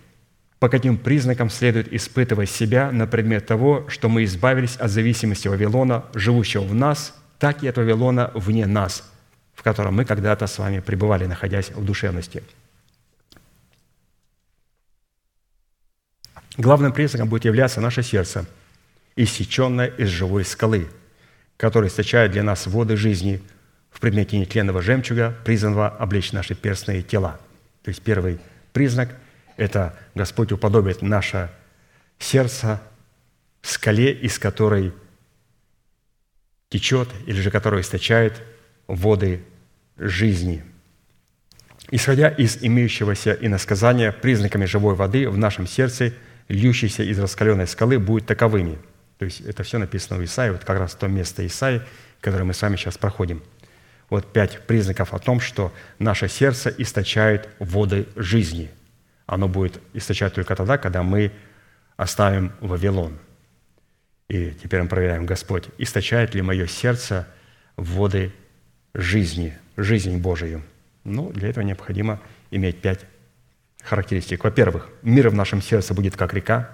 [0.59, 6.05] По каким признакам следует испытывать себя на предмет того, что мы избавились от зависимости Вавилона,
[6.13, 9.09] живущего в нас, так и от Вавилона вне нас,
[9.53, 12.43] в котором мы когда-то с вами пребывали, находясь в душевности–
[16.57, 18.45] Главным признаком будет являться наше сердце,
[19.15, 20.87] иссеченное из живой скалы,
[21.57, 23.41] которая источает для нас воды жизни
[23.91, 27.39] в предмете нетленного жемчуга, призванного облечь наши перстные тела.
[27.83, 28.39] То есть первый
[28.73, 29.09] признак–
[29.57, 31.49] это Господь уподобит наше
[32.19, 32.81] сердце
[33.61, 34.93] скале, из которой
[36.69, 38.41] течет или же которая источает
[38.87, 39.43] воды
[39.97, 40.63] жизни.
[41.91, 46.13] Исходя из имеющегося иносказания, признаками живой воды в нашем сердце–
[46.47, 48.77] льющийся из раскаленной скалы, будет таковыми.
[49.17, 51.81] То есть это все написано в Исаии, вот как раз то место Исаии,
[52.21, 53.41] которое мы с вами сейчас проходим.
[54.09, 58.69] Вот пять признаков о том, что наше сердце источает воды жизни.
[59.25, 61.31] Оно будет источать только тогда, когда мы
[61.97, 63.17] оставим Вавилон.
[64.27, 67.27] И теперь мы проверяем, Господь, источает ли мое сердце
[67.77, 68.31] воды
[68.93, 70.63] жизни, жизнь Божию.
[71.03, 72.19] Ну, для этого необходимо
[72.51, 73.05] иметь пять
[73.85, 74.43] характеристик.
[74.43, 76.69] Во-первых, мир в нашем сердце будет как река.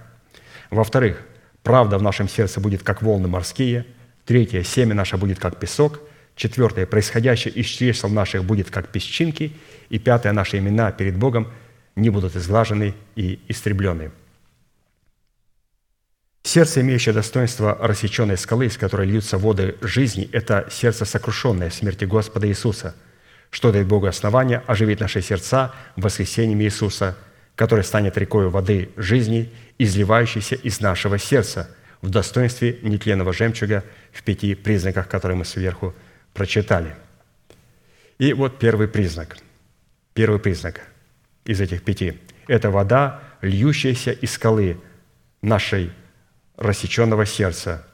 [0.70, 1.22] Во-вторых,
[1.62, 3.86] правда в нашем сердце будет как волны морские.
[4.26, 6.00] Третье, семя наше будет как песок.
[6.36, 9.54] Четвертое, происходящее из чресел наших будет как песчинки.
[9.90, 11.52] И пятое, наши имена перед Богом
[11.96, 14.12] не будут изглажены и истреблены.
[16.44, 22.06] Сердце, имеющее достоинство рассеченной скалы, из которой льются воды жизни, это сердце, сокрушенное в смерти
[22.06, 22.96] Господа Иисуса–
[23.52, 27.18] что дает Богу основание оживить наши сердца воскресением Иисуса,
[27.56, 31.70] который станет рекой воды жизни, изливающейся из нашего сердца
[32.02, 35.94] в достоинстве нетленного жемчуга в пяти признаках, которые мы сверху
[36.34, 36.96] прочитали.
[38.18, 39.38] И вот первый признак.
[40.14, 40.82] Первый признак
[41.46, 44.78] из этих пяти– это вода, льющаяся из скалы
[45.42, 45.92] нашей
[46.58, 47.86] рассеченного сердца.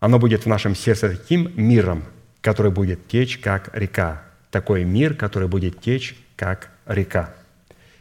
[0.00, 2.04] Оно будет в нашем сердце таким миром,
[2.40, 7.34] который будет течь, как река, такой мир, который будет течь, как река.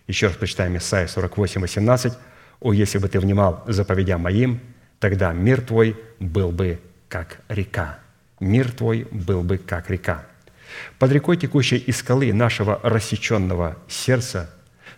[0.08, 2.14] Еще раз прочитаем Исайя 48, 18.
[2.60, 4.60] «О, если бы ты внимал заповедям моим,
[5.00, 6.80] тогда мир твой был бы,
[7.10, 8.00] как река».
[8.40, 10.26] Мир твой был бы, как река.
[11.00, 14.50] Под рекой, текущей из скалы нашего рассеченного сердца,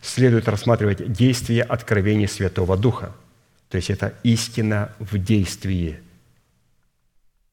[0.02, 3.16] следует рассматривать действие откровений Святого Духа.
[3.70, 6.00] То есть это истина в действии.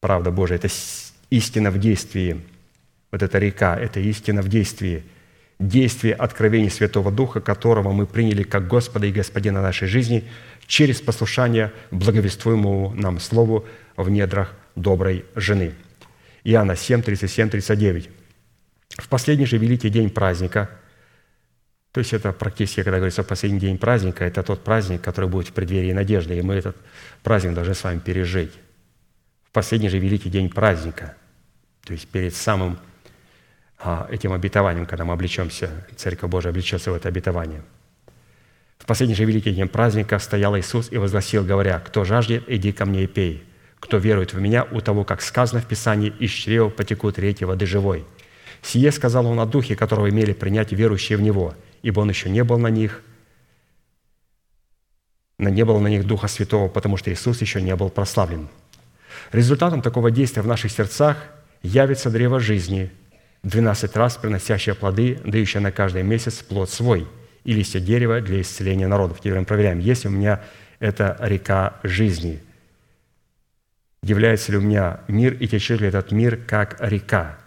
[0.01, 0.67] Правда Божия– это
[1.29, 2.41] истина в действии–
[3.11, 5.03] вот эта река, это истина в действии.
[5.59, 10.23] Действие откровений Святого Духа, которого мы приняли как Господа и Господина нашей жизни
[10.67, 13.65] через послушание благовествуемому нам Слову
[13.95, 15.73] в недрах доброй жены.
[16.43, 18.09] Иоанна 7, 37, 39.
[18.97, 20.69] В последний же великий день праздника,
[21.91, 25.53] то есть это практически, когда говорится последний день праздника, это тот праздник, который будет в
[25.53, 26.77] преддверии надежды, и мы этот
[27.23, 28.51] праздник должны с вами пережить.
[29.45, 31.15] В последний же великий день праздника,
[31.83, 32.77] то есть перед самым
[34.09, 37.61] этим обетованием, когда мы облечемся, Церковь Божия облечется в это обетование.
[38.79, 42.85] В последний же великий день праздника стоял Иисус и возгласил, говоря, «Кто жаждет, иди ко
[42.85, 43.43] мне и пей.
[43.79, 47.65] Кто верует в Меня, у того, как сказано в Писании, из чрева потекут реки воды
[47.65, 48.05] живой».
[48.63, 52.43] Сие сказал Он о Духе, которого имели принять верующие в Него, ибо Он еще не
[52.43, 53.03] был на них,
[55.37, 58.47] не было на них Духа Святого, потому что Иисус еще не был прославлен.
[59.31, 61.17] Результатом такого действия в наших сердцах
[61.61, 62.91] явится древо жизни–
[63.43, 67.07] 12 раз приносящая плоды, дающая на каждый месяц плод свой,
[67.43, 69.19] и листья дерева для исцеления народов.
[69.19, 70.41] Теперь мы проверяем, есть ли у меня
[70.79, 72.41] эта река жизни.
[74.03, 77.37] Является ли у меня мир и течет ли этот мир как река?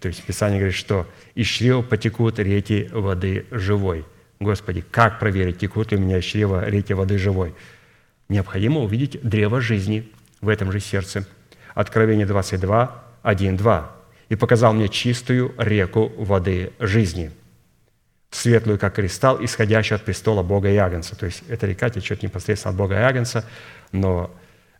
[0.00, 4.04] То есть Писание говорит, что из чрева потекут реки воды живой.
[4.40, 7.54] Господи, как проверить, текут ли у меня из чрева реки воды живой?
[8.28, 10.10] Необходимо увидеть древо жизни
[10.40, 11.26] в этом же сердце.
[11.74, 14.01] Откровение 22, 1, 2
[14.32, 17.32] и показал мне чистую реку воды жизни,
[18.30, 21.14] светлую, как кристалл, исходящую от престола Бога и Агнца.
[21.14, 23.44] То есть эта река течет непосредственно от Бога и Агнца,
[23.92, 24.34] но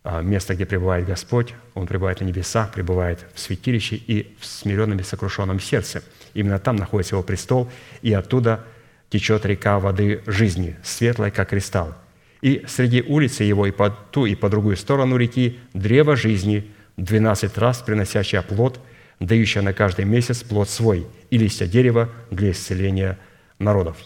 [0.04, 4.98] а, место, где пребывает Господь, Он пребывает на небесах, пребывает в святилище и в смиренном
[4.98, 6.02] и сокрушенном сердце.
[6.32, 7.70] Именно там находится Его престол,
[8.00, 8.64] и оттуда
[9.10, 11.94] течет река воды жизни, светлая, как кристалл.
[12.40, 17.58] И среди улицы его и по ту, и по другую сторону реки древо жизни, двенадцать
[17.58, 18.80] раз приносящее плод,
[19.26, 23.18] дающее на каждый месяц плод свой, и листья дерева для исцеления
[23.58, 23.96] народов».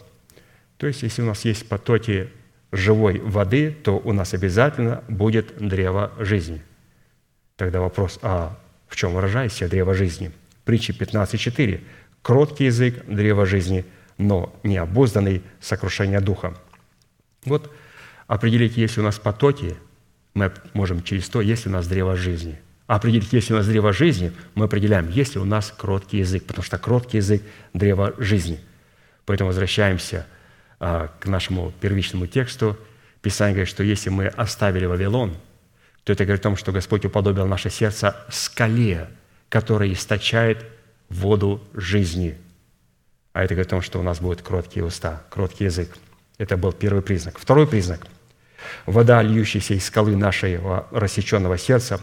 [0.77, 2.29] То есть, если у нас есть потоки
[2.73, 6.63] живой воды, то у нас обязательно будет древо жизни.
[7.57, 10.31] Тогда вопрос, а в чем выражается древо жизни?
[10.65, 11.81] Притча 15.4.
[12.23, 13.85] «Кроткий язык– древо жизни,
[14.19, 16.57] но необузданный– сокрушение духа».
[17.45, 17.73] Вот
[18.27, 19.77] определить, есть ли у нас потоки,
[20.35, 22.59] мы можем через то, есть ли у нас древо жизни.
[22.87, 26.19] А определить, есть ли у нас древо жизни, мы определяем, есть ли у нас кроткий
[26.19, 27.43] язык, потому что кроткий язык–
[27.73, 28.61] древо жизни.
[29.25, 30.27] Поэтому возвращаемся
[30.79, 32.79] а, к нашему первичному тексту.
[33.23, 35.37] Писание говорит, что если мы оставили Вавилон,
[36.05, 39.09] то это говорит о том, что Господь уподобил наше сердце скале,
[39.49, 40.65] которая источает
[41.09, 42.39] воду жизни.
[43.33, 45.97] А это говорит о том, что у нас будут кроткие уста, кроткий язык.
[46.39, 47.39] Это был первый признак.
[47.39, 48.07] Второй признак.
[48.87, 52.01] Вода, льющаяся из скалы нашего рассеченного сердца,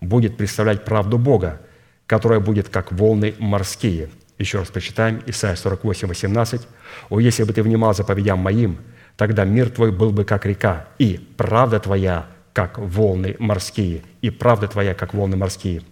[0.00, 1.60] будет представлять правду Бога,
[2.06, 4.10] которая будет как волны морские.
[4.38, 6.62] Еще раз прочитаем Исайя 48, 18.
[7.10, 8.78] «О, если бы ты внимал заповедям моим,
[9.16, 14.66] тогда мир твой был бы как река, и правда твоя, как волны морские, и правда
[14.66, 15.82] твоя, как волны морские».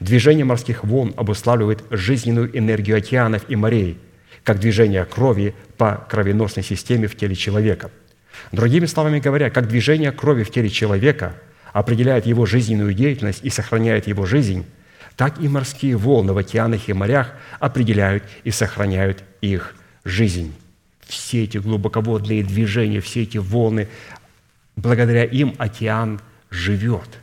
[0.00, 3.98] Движение морских волн обуславливает жизненную энергию океанов и морей,
[4.44, 7.90] как движение крови по кровеносной системе в теле человека.
[8.50, 11.34] Другими словами говоря, как движение крови в теле человека
[11.72, 14.66] определяет его жизненную деятельность и сохраняет его жизнь,
[15.16, 19.74] так и морские волны в океанах и морях определяют и сохраняют их
[20.04, 20.54] жизнь.
[21.00, 23.88] Все эти глубоководные движения, все эти волны,
[24.76, 26.20] благодаря им океан
[26.50, 27.18] живет.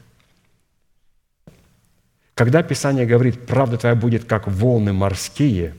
[2.36, 5.76] Когда Писание говорит, правда твоя будет как волны морские,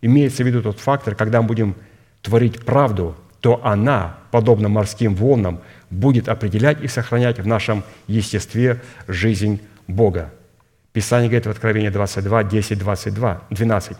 [0.00, 1.76] имеется в виду тот фактор, когда мы будем
[2.22, 5.60] творить правду, то она, подобно морским волнам,
[5.90, 10.32] будет определять и сохранять в нашем естестве жизнь Бога.
[10.92, 13.96] Писание говорит в Откровении 22, 10, 22, 12.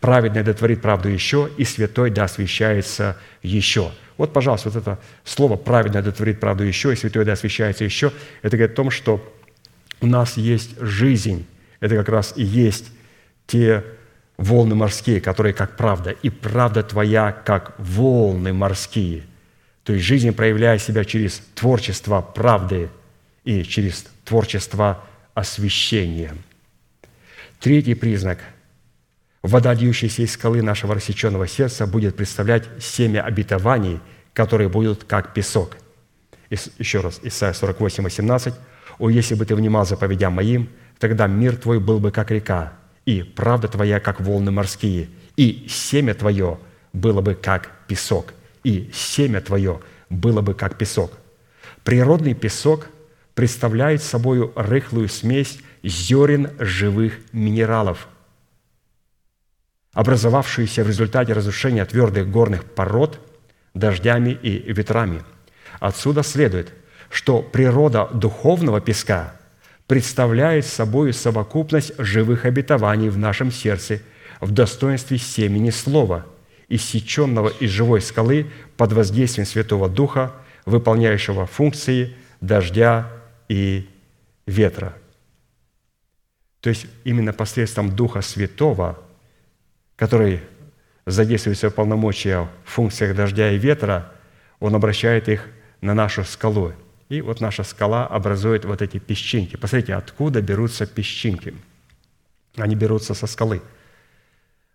[0.00, 3.92] «Праведный дотворит правду еще, и святой да освящается еще».
[4.16, 8.12] Вот, пожалуйста, вот это слово «праведный дотворит правду еще, и святой да освящается еще»
[8.42, 9.22] это говорит о том, что
[10.00, 11.46] у нас есть жизнь.
[11.78, 12.90] Это как раз и есть
[13.46, 13.84] те
[14.36, 19.22] волны морские, которые как правда, и правда твоя, как волны морские.
[19.84, 22.88] То есть жизнь проявляя себя через творчество правды
[23.44, 25.04] и через творчество
[25.34, 26.34] освящения.
[27.58, 28.38] Третий признак.
[29.42, 34.00] Вода, льющаяся из скалы нашего рассеченного сердца, будет представлять семя обетований,
[34.32, 35.76] которые будут как песок.
[36.78, 38.54] Еще раз, Исайя 48, 18.
[38.98, 40.68] «О, если бы ты внимал заповедям моим,
[40.98, 46.14] тогда мир твой был бы как река, и правда твоя, как волны морские, и семя
[46.14, 46.58] твое
[46.92, 48.34] было бы как песок,
[48.64, 51.12] и семя твое было бы как песок».
[51.84, 52.88] Природный песок
[53.34, 58.08] представляет собой рыхлую смесь зерен живых минералов,
[59.92, 63.20] образовавшуюся в результате разрушения твердых горных пород
[63.74, 65.22] дождями и ветрами.
[65.80, 66.72] Отсюда следует,
[67.10, 69.34] что природа духовного песка
[69.86, 74.00] представляет собой совокупность живых обетований в нашем сердце
[74.40, 76.26] в достоинстве семени слова,
[76.74, 80.32] иссеченного из живой скалы под воздействием Святого Духа,
[80.64, 83.08] выполняющего функции дождя
[83.48, 83.88] и
[84.46, 84.94] ветра.
[86.60, 88.98] То есть именно посредством Духа Святого,
[89.96, 90.40] который
[91.04, 94.10] задействует свои полномочия в функциях дождя и ветра,
[94.58, 95.48] он обращает их
[95.82, 96.72] на нашу скалу.
[97.10, 99.56] И вот наша скала образует вот эти песчинки.
[99.56, 101.54] Посмотрите, откуда берутся песчинки.
[102.56, 103.60] Они берутся со скалы.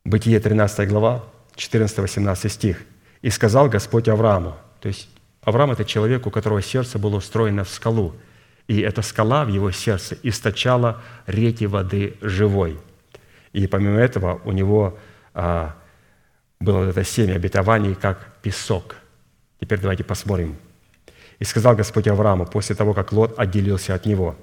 [0.04, 1.24] Бытие 13 глава,
[1.58, 2.78] 14-18 стих.
[3.22, 4.56] «И сказал Господь Аврааму».
[4.80, 5.10] То есть
[5.42, 8.16] Авраам– это человек, у которого сердце было устроено в скалу–
[8.68, 12.80] и эта скала в его сердце источала реки воды живой.
[13.54, 15.00] И помимо этого у него
[15.34, 15.76] а,
[16.60, 18.98] было это семя обетований, как песок.
[19.60, 20.58] Теперь давайте посмотрим.
[21.40, 24.36] «И сказал Господь Аврааму после того, как Лот отделился от него».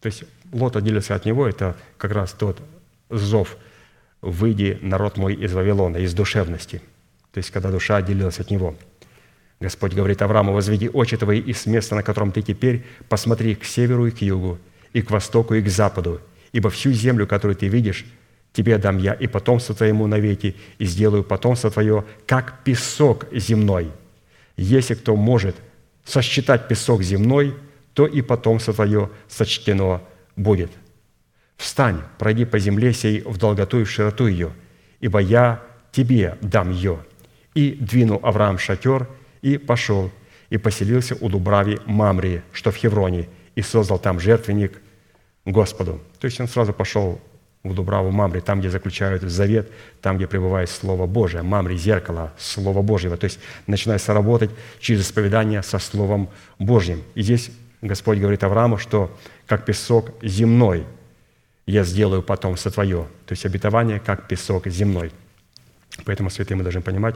[0.00, 2.60] То есть Лот отделился от него– это как раз тот
[3.10, 3.56] зов
[4.24, 6.80] «Выйди, народ мой, из Вавилона, из душевности».
[7.32, 8.74] То есть когда душа отделилась от него–
[9.60, 13.64] Господь говорит Аврааму, «Возведи очи твои и с места, на котором ты теперь, посмотри к
[13.64, 14.58] северу и к югу,
[14.92, 16.20] и к востоку и к западу,
[16.52, 18.04] ибо всю землю, которую ты видишь,
[18.52, 23.90] тебе дам я и потомство твоему навеки, и сделаю потомство твое, как песок земной.
[24.56, 25.56] Если кто может
[26.04, 27.54] сосчитать песок земной,
[27.94, 30.02] то и потомство твое сочтено
[30.36, 30.70] будет.
[31.56, 34.52] Встань, пройди по земле сей в долготу и в широту ее,
[35.00, 35.62] ибо я
[35.92, 36.98] тебе дам ее».
[37.54, 39.08] И двинул Авраам шатер,
[39.40, 40.10] и пошел,
[40.50, 44.80] и поселился у Дубрави Мамрии, что в Хевроне, и создал там жертвенник
[45.44, 46.00] Господу.
[46.18, 47.20] То есть он сразу пошел
[47.64, 49.70] в Дубраву Мамри, там, где заключают завет,
[50.02, 51.42] там, где пребывает Слово Божие.
[51.42, 53.16] Мамри– зеркало Слова Божьего.
[53.16, 54.50] То есть начинается работать
[54.80, 56.28] через исповедание со Словом
[56.58, 57.02] Божьим.
[57.14, 57.50] И здесь
[57.80, 59.16] Господь говорит Аврааму, что
[59.46, 60.84] как песок земной
[61.66, 63.08] я сделаю потомство твое.
[63.26, 65.12] То есть обетование как песок земной.
[66.04, 67.14] Поэтому, святые, мы должны понимать,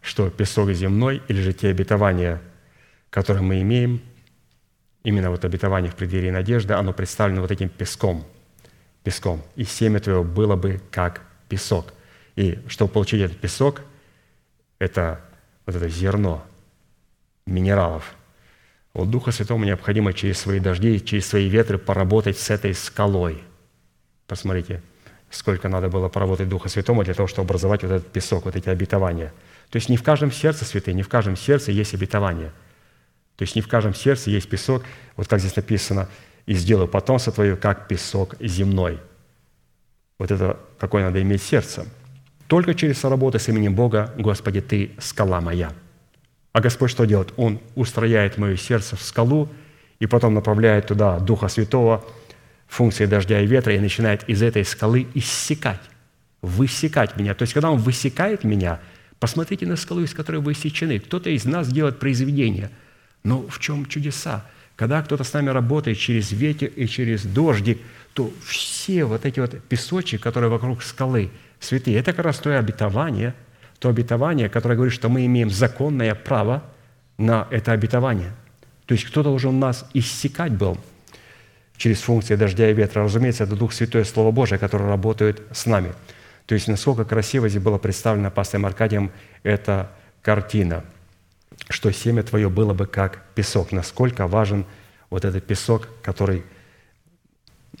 [0.00, 2.40] что песок земной или же те обетования,
[3.10, 4.00] которые мы имеем,
[5.04, 8.26] именно вот обетование в преддверии надежды, оно представлено вот этим песком,
[9.04, 9.42] песком.
[9.54, 11.92] И семя твое было бы как песок.
[12.34, 13.82] И чтобы получить этот песок,
[14.78, 15.20] это
[15.64, 16.44] вот это зерно
[17.46, 18.14] минералов.
[18.94, 23.42] Вот Духа Святому необходимо через свои дожди, через свои ветры поработать с этой скалой.
[24.26, 24.82] Посмотрите,
[25.30, 28.68] сколько надо было поработать Духа Святому для того, чтобы образовать вот этот песок, вот эти
[28.68, 29.32] обетования.
[29.70, 32.52] То есть не в каждом сердце, святые, не в каждом сердце есть обетование.
[33.36, 34.82] То есть не в каждом сердце есть песок,
[35.16, 36.08] вот как здесь написано,
[36.46, 39.00] «И сделаю потомство твое, как песок земной».
[40.18, 41.86] Вот это какое надо иметь сердце.
[42.46, 45.72] Только через соработу с именем Бога, Господи, Ты– скала моя.
[46.52, 47.34] А Господь что делает?
[47.36, 49.48] Он устрояет мое сердце в скалу
[49.98, 52.04] и потом направляет туда Духа Святого,
[52.68, 55.80] функции дождя и ветра, и начинает из этой скалы иссекать,
[56.42, 57.34] высекать меня.
[57.34, 58.80] То есть, когда Он высекает меня,
[59.18, 60.98] посмотрите на скалу, из которой вы иссечены.
[60.98, 62.70] Кто-то из нас делает произведение.
[63.24, 64.44] Но в чем чудеса?
[64.76, 67.80] Когда кто-то с нами работает через ветер и через дождик,
[68.12, 71.30] то все вот эти вот песочки, которые вокруг скалы,
[71.60, 73.34] святые, это как раз то обетование,
[73.78, 76.62] то обетование, которое говорит, что мы имеем законное право
[77.16, 78.32] на это обетование.
[78.84, 80.78] То есть кто-то уже у нас иссекать был–
[81.76, 83.04] через функции дождя и ветра.
[83.04, 85.92] Разумеется, это Дух Святой, Слово Божие, которое работает с нами.
[86.46, 89.10] То есть насколько красиво здесь было представлено пастором Аркадием
[89.42, 89.90] эта
[90.22, 90.84] картина,
[91.68, 93.72] что семя твое было бы как песок.
[93.72, 94.64] Насколько важен
[95.10, 96.44] вот этот песок, который,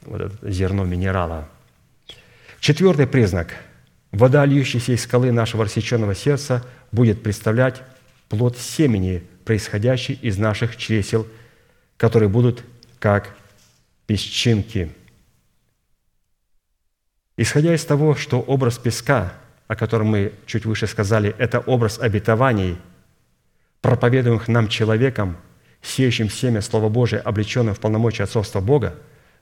[0.02, 1.48] вот это зерно минерала.
[2.60, 3.54] Четвертый признак.
[4.12, 7.82] Вода, льющаяся из скалы нашего рассеченного сердца, будет представлять
[8.28, 11.26] плод семени, происходящий из наших чресел,
[11.96, 12.64] которые будут
[12.98, 13.36] как
[14.06, 14.92] песчинки.
[17.36, 19.34] Исходя из того, что образ песка,
[19.68, 22.78] о котором мы чуть выше сказали, это образ обетований,
[23.82, 25.36] проповедуемых нам человеком,
[25.82, 28.94] сеющим семя Слова Божия, облеченным в полномочия отцовства Бога,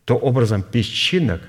[0.05, 1.43] то образом песчинок,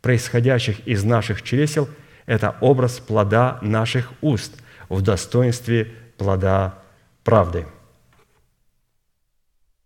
[0.00, 1.88] происходящих из наших чресел,
[2.26, 4.54] это образ плода наших уст
[4.88, 6.78] в достоинстве плода
[7.22, 7.66] правды.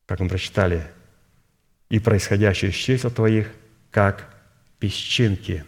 [0.07, 0.87] Как мы прочитали,
[1.89, 3.49] и происходящее из чисел твоих,
[3.91, 4.29] как
[4.79, 5.65] песчинки.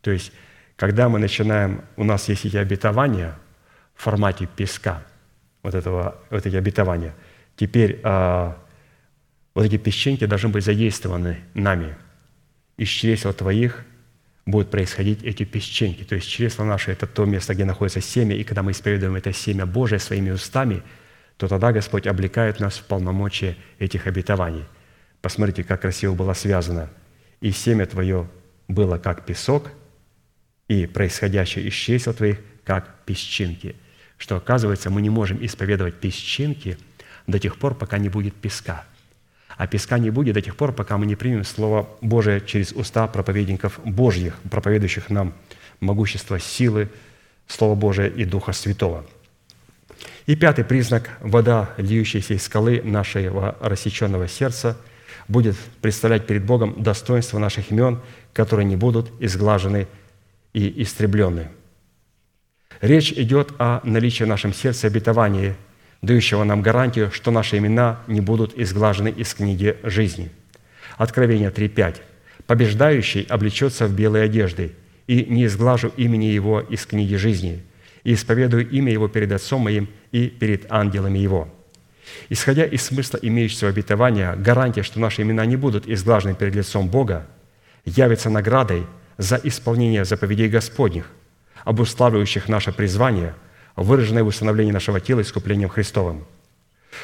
[0.00, 0.32] То есть,
[0.76, 3.38] когда мы начинаем, у нас есть эти обетования
[3.94, 5.04] в формате песка,
[5.62, 7.14] вот, этого, вот эти обетования,
[7.56, 8.56] теперь а,
[9.54, 11.96] вот эти песчинки должны быть задействованы нами.
[12.76, 13.84] Из чресел твоих
[14.44, 16.04] будут происходить эти песчинки.
[16.04, 19.32] То есть чресло наше– это то место, где находится семя, и когда мы исповедуем это
[19.32, 20.82] семя Божие своими устами,
[21.36, 24.64] то тогда Господь облекает нас в полномочия этих обетований–
[25.26, 26.88] Посмотрите, как красиво было связано.
[27.40, 28.28] «И семя твое
[28.68, 29.72] было, как песок,
[30.68, 33.74] и происходящее из чисел твоих, как песчинки».
[34.18, 36.78] Что, оказывается, мы не можем исповедовать песчинки
[37.26, 38.84] до тех пор, пока не будет песка.
[39.56, 43.08] А песка не будет до тех пор, пока мы не примем Слово Божие через уста
[43.08, 45.34] проповедников Божьих, проповедующих нам
[45.80, 46.88] могущество силы,
[47.48, 49.04] Слово Божие и Духа Святого.
[50.26, 54.78] И пятый признак– вода, льющаяся из скалы нашего рассеченного сердца–
[55.28, 58.00] будет представлять перед Богом достоинство наших имен,
[58.32, 59.86] которые не будут изглажены
[60.52, 61.48] и истреблены.
[62.80, 65.56] Речь идет о наличии в нашем сердце обетования,
[66.02, 70.30] дающего нам гарантию, что наши имена не будут изглажены из книги жизни.
[70.96, 71.96] Откровение 3.5.
[72.46, 74.72] «Побеждающий облечется в белые одежды,
[75.06, 77.62] и не изглажу имени его из книги жизни,
[78.04, 81.55] и исповедую имя его перед Отцом моим и перед ангелами его».
[82.28, 87.26] Исходя из смысла имеющегося обетования, гарантия, что наши имена не будут изглажены перед лицом Бога,
[87.84, 88.86] явится наградой
[89.18, 91.10] за исполнение заповедей Господних,
[91.64, 93.34] обуславливающих наше призвание,
[93.76, 96.26] выраженное в установлении нашего тела искуплением Христовым.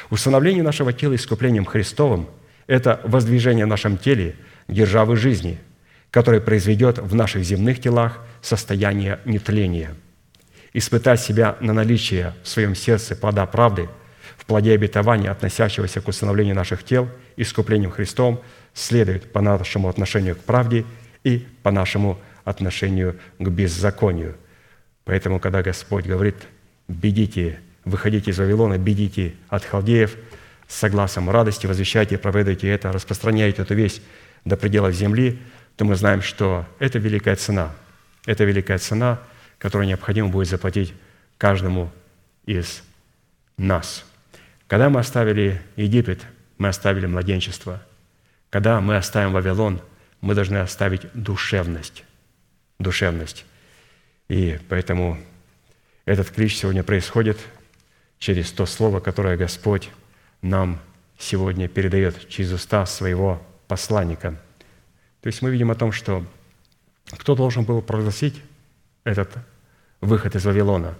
[0.09, 2.27] Установление нашего тела искуплением Христовым–
[2.67, 4.35] это воздвижение в нашем теле
[4.67, 5.59] державы жизни,
[6.11, 9.95] которое произведет в наших земных телах состояние нетления.
[10.73, 13.89] Испытать себя на наличие в своем сердце плода правды–
[14.43, 17.07] в плоде обетования, относящегося к усыновлению наших тел,
[17.37, 18.41] искуплением Христом,
[18.73, 20.85] следует по нашему отношению к правде
[21.23, 24.35] и по нашему отношению к беззаконию.
[25.05, 26.35] Поэтому, когда Господь говорит,
[26.89, 30.17] бегите, выходите из Вавилона, бегите от халдеев,
[30.67, 34.01] с глазом радости, возвещайте, проповедуйте это, распространяйте эту весть
[34.43, 35.39] до пределов земли,
[35.77, 37.71] то мы знаем, что это великая цена.
[38.25, 39.21] Это великая цена,
[39.57, 40.93] которую необходимо будет заплатить
[41.37, 41.91] каждому
[42.45, 42.83] из
[43.57, 44.05] нас.
[44.73, 46.25] Когда мы оставили Египет,
[46.57, 47.79] мы оставили младенчество.
[48.49, 49.79] Когда мы оставим Вавилон,
[50.19, 52.03] мы должны оставить душевность.
[52.79, 53.45] Душевность.
[54.29, 55.19] И поэтому
[56.05, 57.37] этот клич сегодня происходит
[58.17, 59.91] через то слово, которое Господь
[60.41, 60.79] нам
[61.19, 64.41] сегодня передает через уста своего посланника.
[65.21, 66.25] То есть мы видим о том, что
[67.19, 68.41] кто должен был прогласить
[69.03, 69.29] этот
[70.01, 70.95] выход из Вавилона.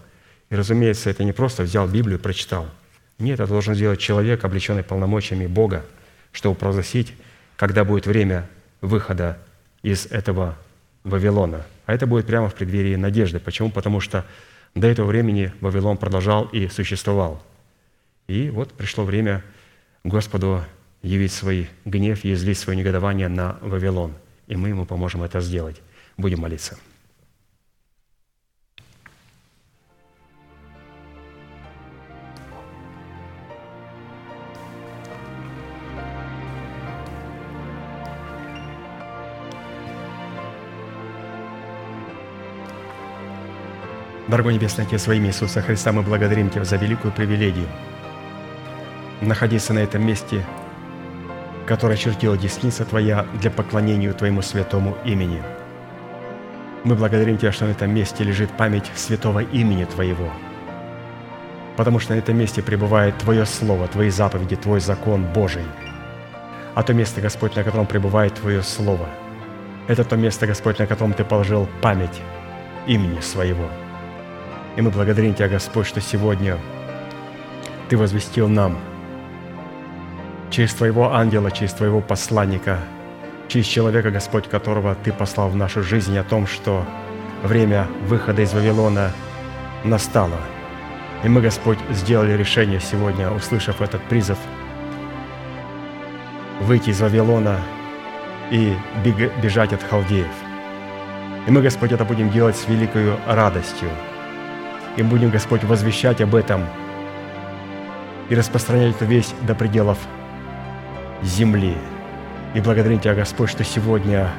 [0.51, 2.69] И, разумеется, это не просто взял Библию и прочитал.
[3.19, 5.85] Нет, это должен сделать человек, облеченный полномочиями Бога,
[6.31, 7.13] чтобы прогласить,
[7.55, 8.49] когда будет время
[8.81, 9.37] выхода
[9.81, 10.57] из этого
[11.03, 11.65] Вавилона.
[11.85, 13.39] А это будет прямо в преддверии надежды.
[13.39, 13.69] Почему?
[13.69, 14.25] Потому что
[14.75, 17.43] до этого времени Вавилон продолжал и существовал.
[18.27, 19.43] И вот пришло время
[20.03, 20.63] Господу
[21.01, 24.13] явить свой гнев и излить свое негодование на Вавилон.
[24.47, 25.81] И мы ему поможем это сделать.
[26.17, 26.77] Будем молиться.
[44.33, 47.67] Дорогой Небесный Отец, во имя Иисуса Христа мы благодарим Тебя за великую привилегию
[49.21, 50.43] находиться на этом месте,
[51.67, 55.39] которое чертила десница Твоя для поклонения Твоему святому имени.
[56.83, 60.33] Мы благодарим Тебя, что на этом месте лежит память святого имени Твоего,
[61.77, 65.67] потому что на этом месте пребывает Твое Слово, Твои заповеди, Твой закон Божий.
[66.73, 69.07] А то место, Господь, на котором пребывает Твое Слово,
[69.87, 72.19] это то место, Господь, на котором Ты положил память
[72.87, 73.69] имени Своего–
[74.75, 76.57] и мы благодарим Тебя, Господь, что сегодня
[77.89, 78.77] Ты возвестил нам
[80.49, 82.79] через Твоего ангела, через Твоего посланника,
[83.47, 86.85] через человека, Господь, которого Ты послал в нашу жизнь о том, что
[87.43, 89.11] время выхода из Вавилона
[89.83, 90.39] настало.
[91.23, 94.37] И мы, Господь, сделали решение сегодня, услышав этот призыв,
[96.61, 97.59] выйти из Вавилона
[98.51, 98.75] и
[99.41, 100.27] бежать от халдеев.
[101.47, 103.89] И мы, Господь, это будем делать с великой радостью–
[104.97, 106.65] и будем, Господь, возвещать об этом
[108.29, 109.97] и распространять эту весть до пределов
[111.21, 111.75] земли.
[112.53, 114.29] И благодарим Тебя, Господь, что сегодня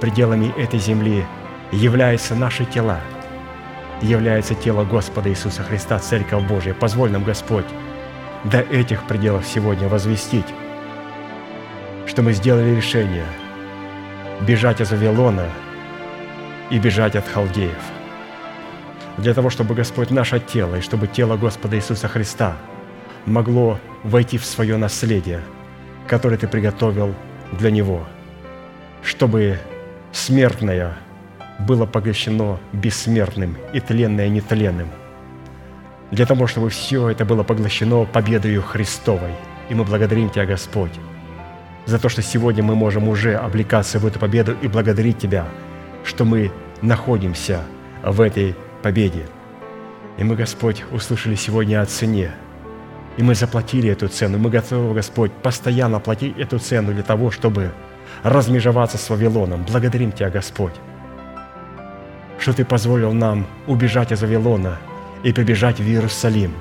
[0.00, 1.24] пределами этой земли
[1.70, 3.00] являются наши тела,
[4.02, 6.74] является тело Господа Иисуса Христа, Церковь Божия.
[6.74, 7.66] Позволь нам, Господь,
[8.44, 10.46] до этих пределов сегодня возвестить,
[12.06, 13.26] что мы сделали решение
[14.40, 15.48] бежать из Вавилона
[16.68, 17.78] и бежать от халдеев–
[19.22, 22.56] для того, чтобы, Господь, наше тело и чтобы тело Господа Иисуса Христа
[23.24, 25.40] могло войти в свое наследие,
[26.08, 27.14] которое Ты приготовил
[27.52, 28.04] для Него,
[29.04, 29.60] чтобы
[30.10, 30.96] смертное
[31.60, 34.88] было поглощено бессмертным и тленное нетленным,
[36.10, 39.34] для того, чтобы все это было поглощено победою Христовой.
[39.68, 40.92] И мы благодарим Тебя, Господь,
[41.86, 45.46] за то, что сегодня мы можем уже облекаться в эту победу и благодарить Тебя,
[46.04, 46.50] что мы
[46.80, 47.60] находимся
[48.02, 49.26] в этой победе.
[50.18, 52.32] И мы, Господь, услышали сегодня о цене.
[53.16, 54.38] И мы заплатили эту цену.
[54.38, 57.72] Мы готовы, Господь, постоянно платить эту цену для того, чтобы
[58.22, 59.64] размежеваться с Вавилоном.
[59.64, 60.74] Благодарим Тебя, Господь,
[62.38, 64.78] что Ты позволил нам убежать из Вавилона
[65.22, 66.52] и прибежать в Иерусалим,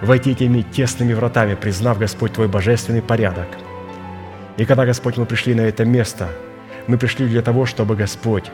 [0.00, 3.48] войти этими тесными вратами, признав, Господь, Твой божественный порядок.
[4.56, 6.28] И когда, Господь, мы пришли на это место,
[6.86, 8.50] мы пришли для того, чтобы, Господь,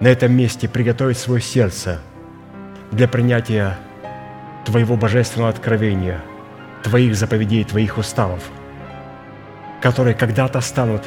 [0.00, 2.00] на этом месте приготовить свое сердце
[2.92, 3.78] для принятия
[4.64, 6.20] Твоего божественного откровения,
[6.82, 8.42] Твоих заповедей, Твоих уставов,
[9.80, 11.02] которые когда-то станут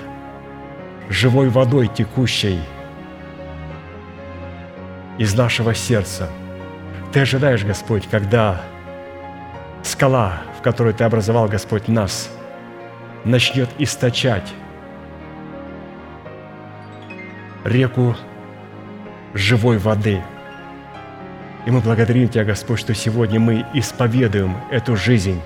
[1.09, 2.59] живой водой, текущей
[5.17, 6.29] из нашего сердца.
[7.13, 8.61] Ты ожидаешь, Господь, когда
[9.83, 12.29] скала, в которой Ты образовал, Господь, нас,
[13.23, 14.53] начнет источать
[17.63, 18.15] реку
[19.33, 20.21] живой воды.
[21.65, 25.39] И мы благодарим Тебя, Господь, что сегодня мы исповедуем эту жизнь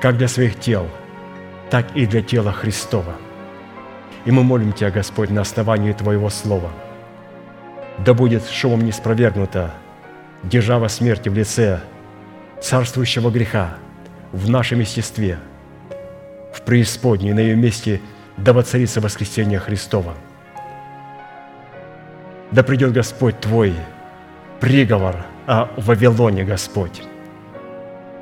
[0.00, 0.88] как для своих тел,
[1.70, 3.14] так и для тела Христова.
[4.24, 6.70] И мы молим Тебя, Господь, на основании Твоего Слова.
[7.98, 9.72] Да будет шумом не спровергнута
[10.42, 11.80] держава смерти в лице
[12.60, 13.76] царствующего греха
[14.32, 15.38] в нашем естестве,
[16.54, 18.00] в преисподней, на ее месте
[18.36, 20.14] да воцарится воскресение Христова.
[22.52, 23.74] Да придет Господь Твой
[24.60, 25.16] приговор
[25.46, 27.02] о Вавилоне, Господь.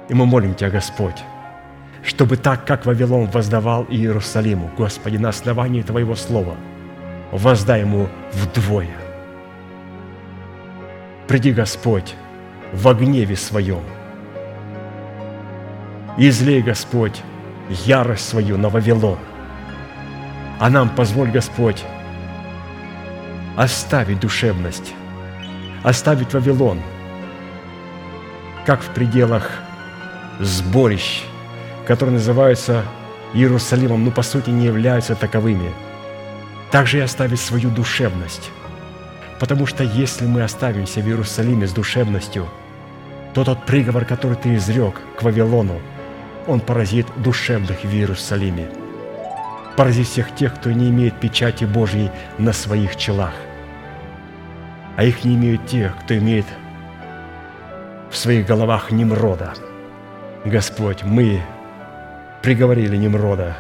[0.08, 1.22] И мы молим Тебя, Господь,
[2.04, 6.54] чтобы так, как Вавилон воздавал Иерусалиму, Господи, на основании Твоего Слова,
[7.32, 8.96] воздай ему вдвое.
[11.26, 12.14] Приди, Господь,
[12.72, 13.82] во гневе Своем.
[16.16, 17.20] И излей, Господь,
[17.84, 19.18] ярость свою на Вавилон.
[20.60, 21.84] А нам позволь, Господь,
[23.60, 24.94] оставить душевность,
[25.82, 26.80] оставить Вавилон,
[28.64, 29.50] как в пределах
[30.40, 31.24] сборищ,
[31.86, 32.84] которые называются
[33.34, 35.74] Иерусалимом, но по сути не являются таковыми.
[36.70, 38.50] Также и оставить свою душевность.
[39.38, 42.48] Потому что если мы оставимся в Иерусалиме с душевностью,
[43.34, 45.82] то тот приговор, который ты изрек к Вавилону,
[46.46, 48.70] он поразит душевных в Иерусалиме.
[49.76, 53.34] Поразит всех тех, кто не имеет печати Божьей на своих челах.
[55.00, 56.44] А их не имеют те, кто имеет
[58.10, 59.54] в своих головах Немрода.
[60.44, 61.40] Господь, мы
[62.42, 63.56] приговорили Немрода.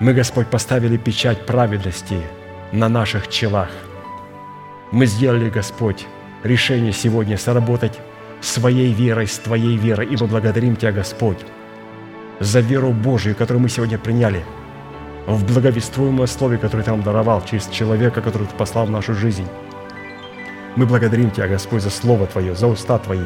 [0.00, 2.18] Мы, Господь, поставили печать праведности
[2.72, 3.70] на наших челах.
[4.90, 6.06] Мы сделали, Господь,
[6.42, 7.96] решение сегодня соработать
[8.40, 10.08] своей верой с Твоей верой.
[10.08, 11.38] И мы благодарим Тебя, Господь,
[12.40, 14.44] за веру Божию, которую мы сегодня приняли,
[15.28, 19.46] в благовествуемое Слове, которое Ты нам даровал через человека, который Ты послал в нашу жизнь.
[20.76, 23.24] Мы благодарим Тебя, Господь, за Слово Твое, за уста Твои.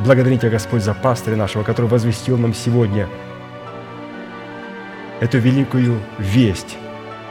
[0.00, 3.08] Благодарим Тебя, Господь, за пастыря нашего, который возвестил нам сегодня
[5.20, 6.76] эту великую весть,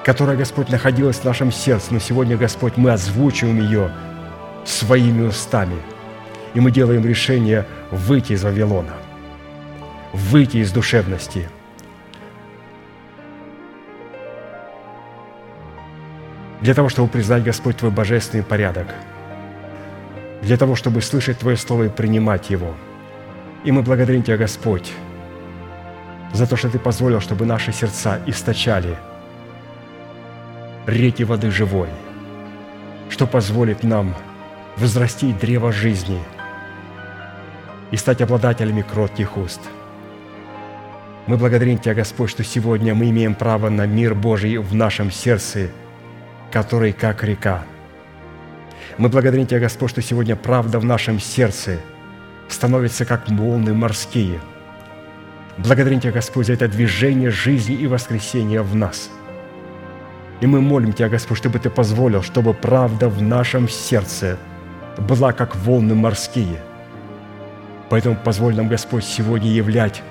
[0.03, 3.91] которая, Господь, находилась в нашем сердце, но сегодня, Господь, мы озвучиваем ее
[4.65, 5.77] своими устами.
[6.53, 8.93] И мы делаем решение выйти из Вавилона,
[10.11, 11.47] выйти из душевности,
[16.59, 18.87] для того, чтобы признать, Господь, Твой божественный порядок,
[20.41, 22.73] для того, чтобы слышать Твое Слово и принимать его.
[23.63, 24.91] И мы благодарим Тебя, Господь,
[26.33, 28.97] за то, что Ты позволил, чтобы наши сердца источали
[30.85, 31.89] реки воды живой,
[33.09, 34.15] что позволит нам
[34.77, 36.19] возрастить древо жизни
[37.91, 39.61] и стать обладателями кротких уст.
[41.25, 45.71] Мы благодарим Тебя, Господь, что сегодня мы имеем право на мир Божий в нашем сердце,
[46.51, 47.65] который как река.
[48.97, 51.79] Мы благодарим Тебя, Господь, что сегодня правда в нашем сердце
[52.47, 54.39] становится как волны морские.
[55.57, 59.11] Благодарим Тебя, Господь, за это движение жизни и воскресения в нас.
[60.41, 64.37] И мы молим Тебя, Господь, чтобы Ты позволил, чтобы правда в нашем сердце
[64.97, 66.59] была как волны морские.
[67.89, 70.01] Поэтому позволь нам, Господь, сегодня являть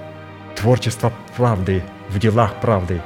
[0.54, 3.02] творчество правды в делах правды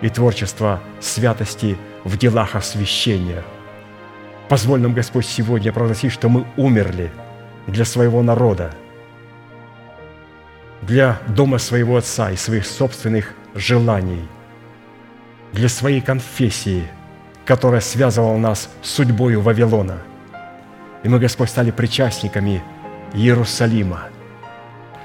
[0.00, 3.42] и творчество святости в делах освящения.
[4.48, 7.10] Позволь нам, Господь, сегодня провозгласить, что мы умерли
[7.66, 8.72] для своего народа,
[10.80, 14.26] для дома своего Отца и своих собственных желаний,
[15.52, 16.84] для своей конфессии,
[17.44, 19.98] которая связывала нас с судьбою Вавилона.
[21.02, 22.62] И мы, Господь, стали причастниками
[23.12, 24.04] Иерусалима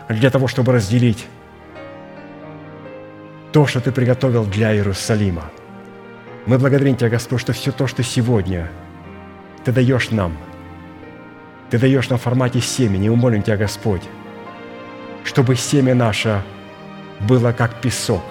[0.07, 1.27] для того, чтобы разделить
[3.51, 5.51] то, что Ты приготовил для Иерусалима.
[6.45, 8.69] Мы благодарим Тебя, Господь, что все то, что сегодня
[9.63, 10.37] Ты даешь нам,
[11.69, 13.09] Ты даешь нам в формате семени.
[13.09, 14.01] Мы молим Тебя, Господь,
[15.23, 16.41] чтобы семя наше
[17.21, 18.23] было как песок.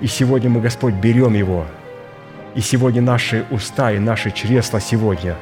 [0.00, 1.66] И сегодня мы, Господь, берем его.
[2.54, 5.36] И сегодня наши уста и наши чресла сегодня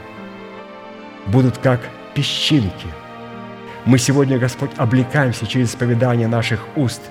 [1.26, 1.80] будут как
[2.14, 2.88] песчинки.
[3.84, 7.02] Мы сегодня, Господь, облекаемся через исповедание наших уст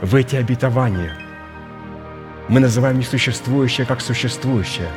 [0.00, 1.12] в эти обетования.
[2.48, 4.88] Мы называем несуществующее как существующее.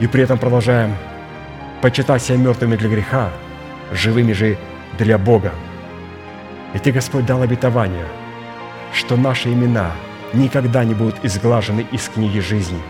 [0.00, 0.96] И при этом продолжаем
[1.82, 3.30] почитать себя мертвыми для греха,
[3.92, 4.56] живыми же
[4.98, 5.52] для Бога.
[6.74, 8.06] И Ты, Господь, дал обетование,
[8.92, 9.92] что наши имена
[10.32, 12.80] никогда не будут изглажены из книги жизни.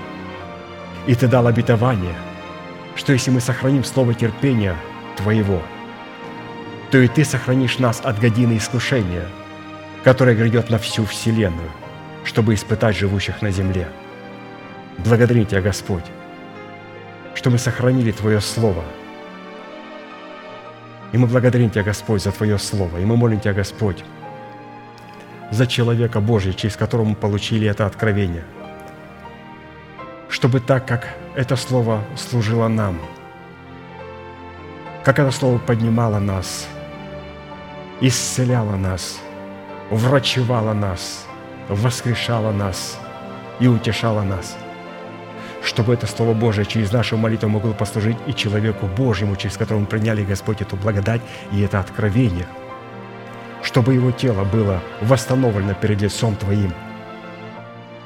[1.06, 2.14] И Ты дал обетование,
[2.94, 4.76] что если мы сохраним слово терпения
[5.16, 5.60] Твоего,
[6.90, 9.26] то и Ты сохранишь нас от годины искушения,
[10.04, 11.70] которое грядет на всю вселенную,
[12.24, 13.88] чтобы испытать живущих на земле.
[14.98, 16.04] Благодарим Тебя, Господь,
[17.34, 18.84] что мы сохранили Твое Слово–
[21.12, 22.98] и мы благодарим Тебя, Господь, за Твое Слово.
[22.98, 24.04] И мы молим Тебя, Господь,
[25.50, 28.44] за человека Божия, через которого мы получили это откровение.
[30.28, 33.00] Чтобы так, как это Слово служило нам,
[35.04, 36.68] как это Слово поднимало нас
[38.02, 39.20] исцеляла нас,
[39.90, 41.26] врачевала нас,
[41.68, 42.98] воскрешала нас
[43.58, 44.56] и утешала нас–
[45.62, 49.86] чтобы это Слово Божие через нашу молитву могло послужить и человеку Божьему, через которого мы
[49.86, 51.20] приняли, Господь, эту благодать
[51.52, 52.46] и это откровение,
[53.62, 56.72] чтобы его тело было восстановлено перед лицом Твоим,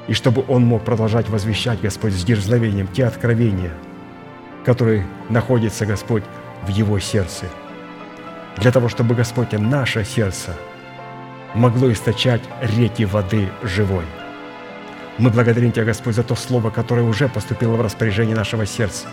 [0.07, 3.71] и чтобы он мог продолжать возвещать, Господь, с дерзновением те откровения,
[4.65, 6.23] которые находятся, Господь,
[6.63, 7.45] в его сердце,
[8.57, 10.55] для того, чтобы, Господь, наше сердце
[11.53, 14.05] могло источать реки воды живой–
[15.17, 19.07] мы благодарим Тебя, Господь, за то Слово, которое уже поступило в распоряжение нашего сердца.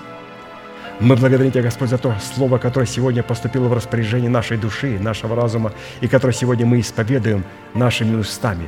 [1.01, 5.37] Мы благодарим Тебя, Господь, за то Слово, которое сегодня поступило в распоряжение нашей души, нашего
[5.37, 8.67] разума, и которое сегодня мы исповедуем нашими устами.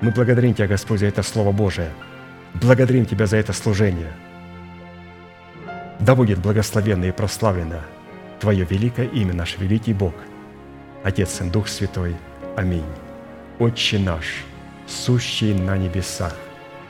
[0.00, 1.90] Мы благодарим Тебя, Господь, за это Слово Божие.
[2.54, 4.12] Благодарим Тебя за это служение.
[6.00, 7.80] Да будет благословенно и прославлено
[8.40, 10.14] Твое великое имя, наш великий Бог,
[11.02, 12.16] Отец и Дух Святой.
[12.56, 12.84] Аминь.
[13.58, 14.44] Отче наш,
[14.86, 16.36] сущий на небесах,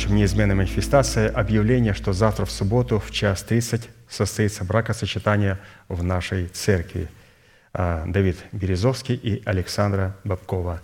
[0.00, 5.58] Закончим неизменной манифестацией, объявление, что завтра в субботу в час 30 состоится бракосочетание
[5.88, 7.08] в нашей церкви.
[7.74, 10.80] А, Давид Березовский и Александра Бабкова.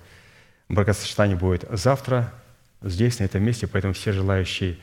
[0.68, 2.30] Бракосочетание будет завтра
[2.82, 4.76] здесь, на этом месте, поэтому все желающие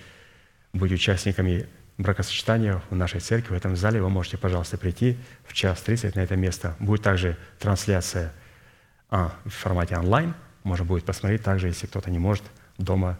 [0.73, 1.67] быть участниками
[1.99, 5.15] бракосочетания в нашей церкви, в этом зале, вы можете, пожалуйста, прийти
[5.45, 6.75] в час 30 на это место.
[6.79, 8.31] Будет также трансляция
[9.11, 10.33] а, в формате онлайн.
[10.63, 12.43] Можно будет посмотреть также, если кто-то не может,
[12.79, 13.19] дома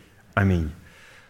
[0.33, 0.71] Аминь.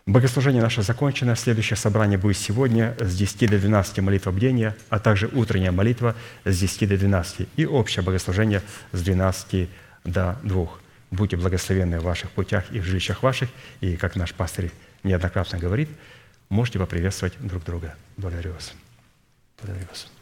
[0.05, 1.35] Богослужение наше закончено.
[1.35, 6.59] Следующее собрание будет сегодня с 10 до 12 молитва бдения, а также утренняя молитва с
[6.59, 8.61] 10 до 12 и общее богослужение
[8.91, 9.69] с 12
[10.05, 10.67] до 2.
[11.11, 13.49] Будьте благословенны в ваших путях и в жилищах ваших.
[13.81, 14.71] И, как наш пастырь
[15.03, 15.89] неоднократно говорит,
[16.49, 17.95] можете поприветствовать друг друга.
[18.17, 18.73] Благодарю вас.
[19.57, 20.20] Благодарю вас.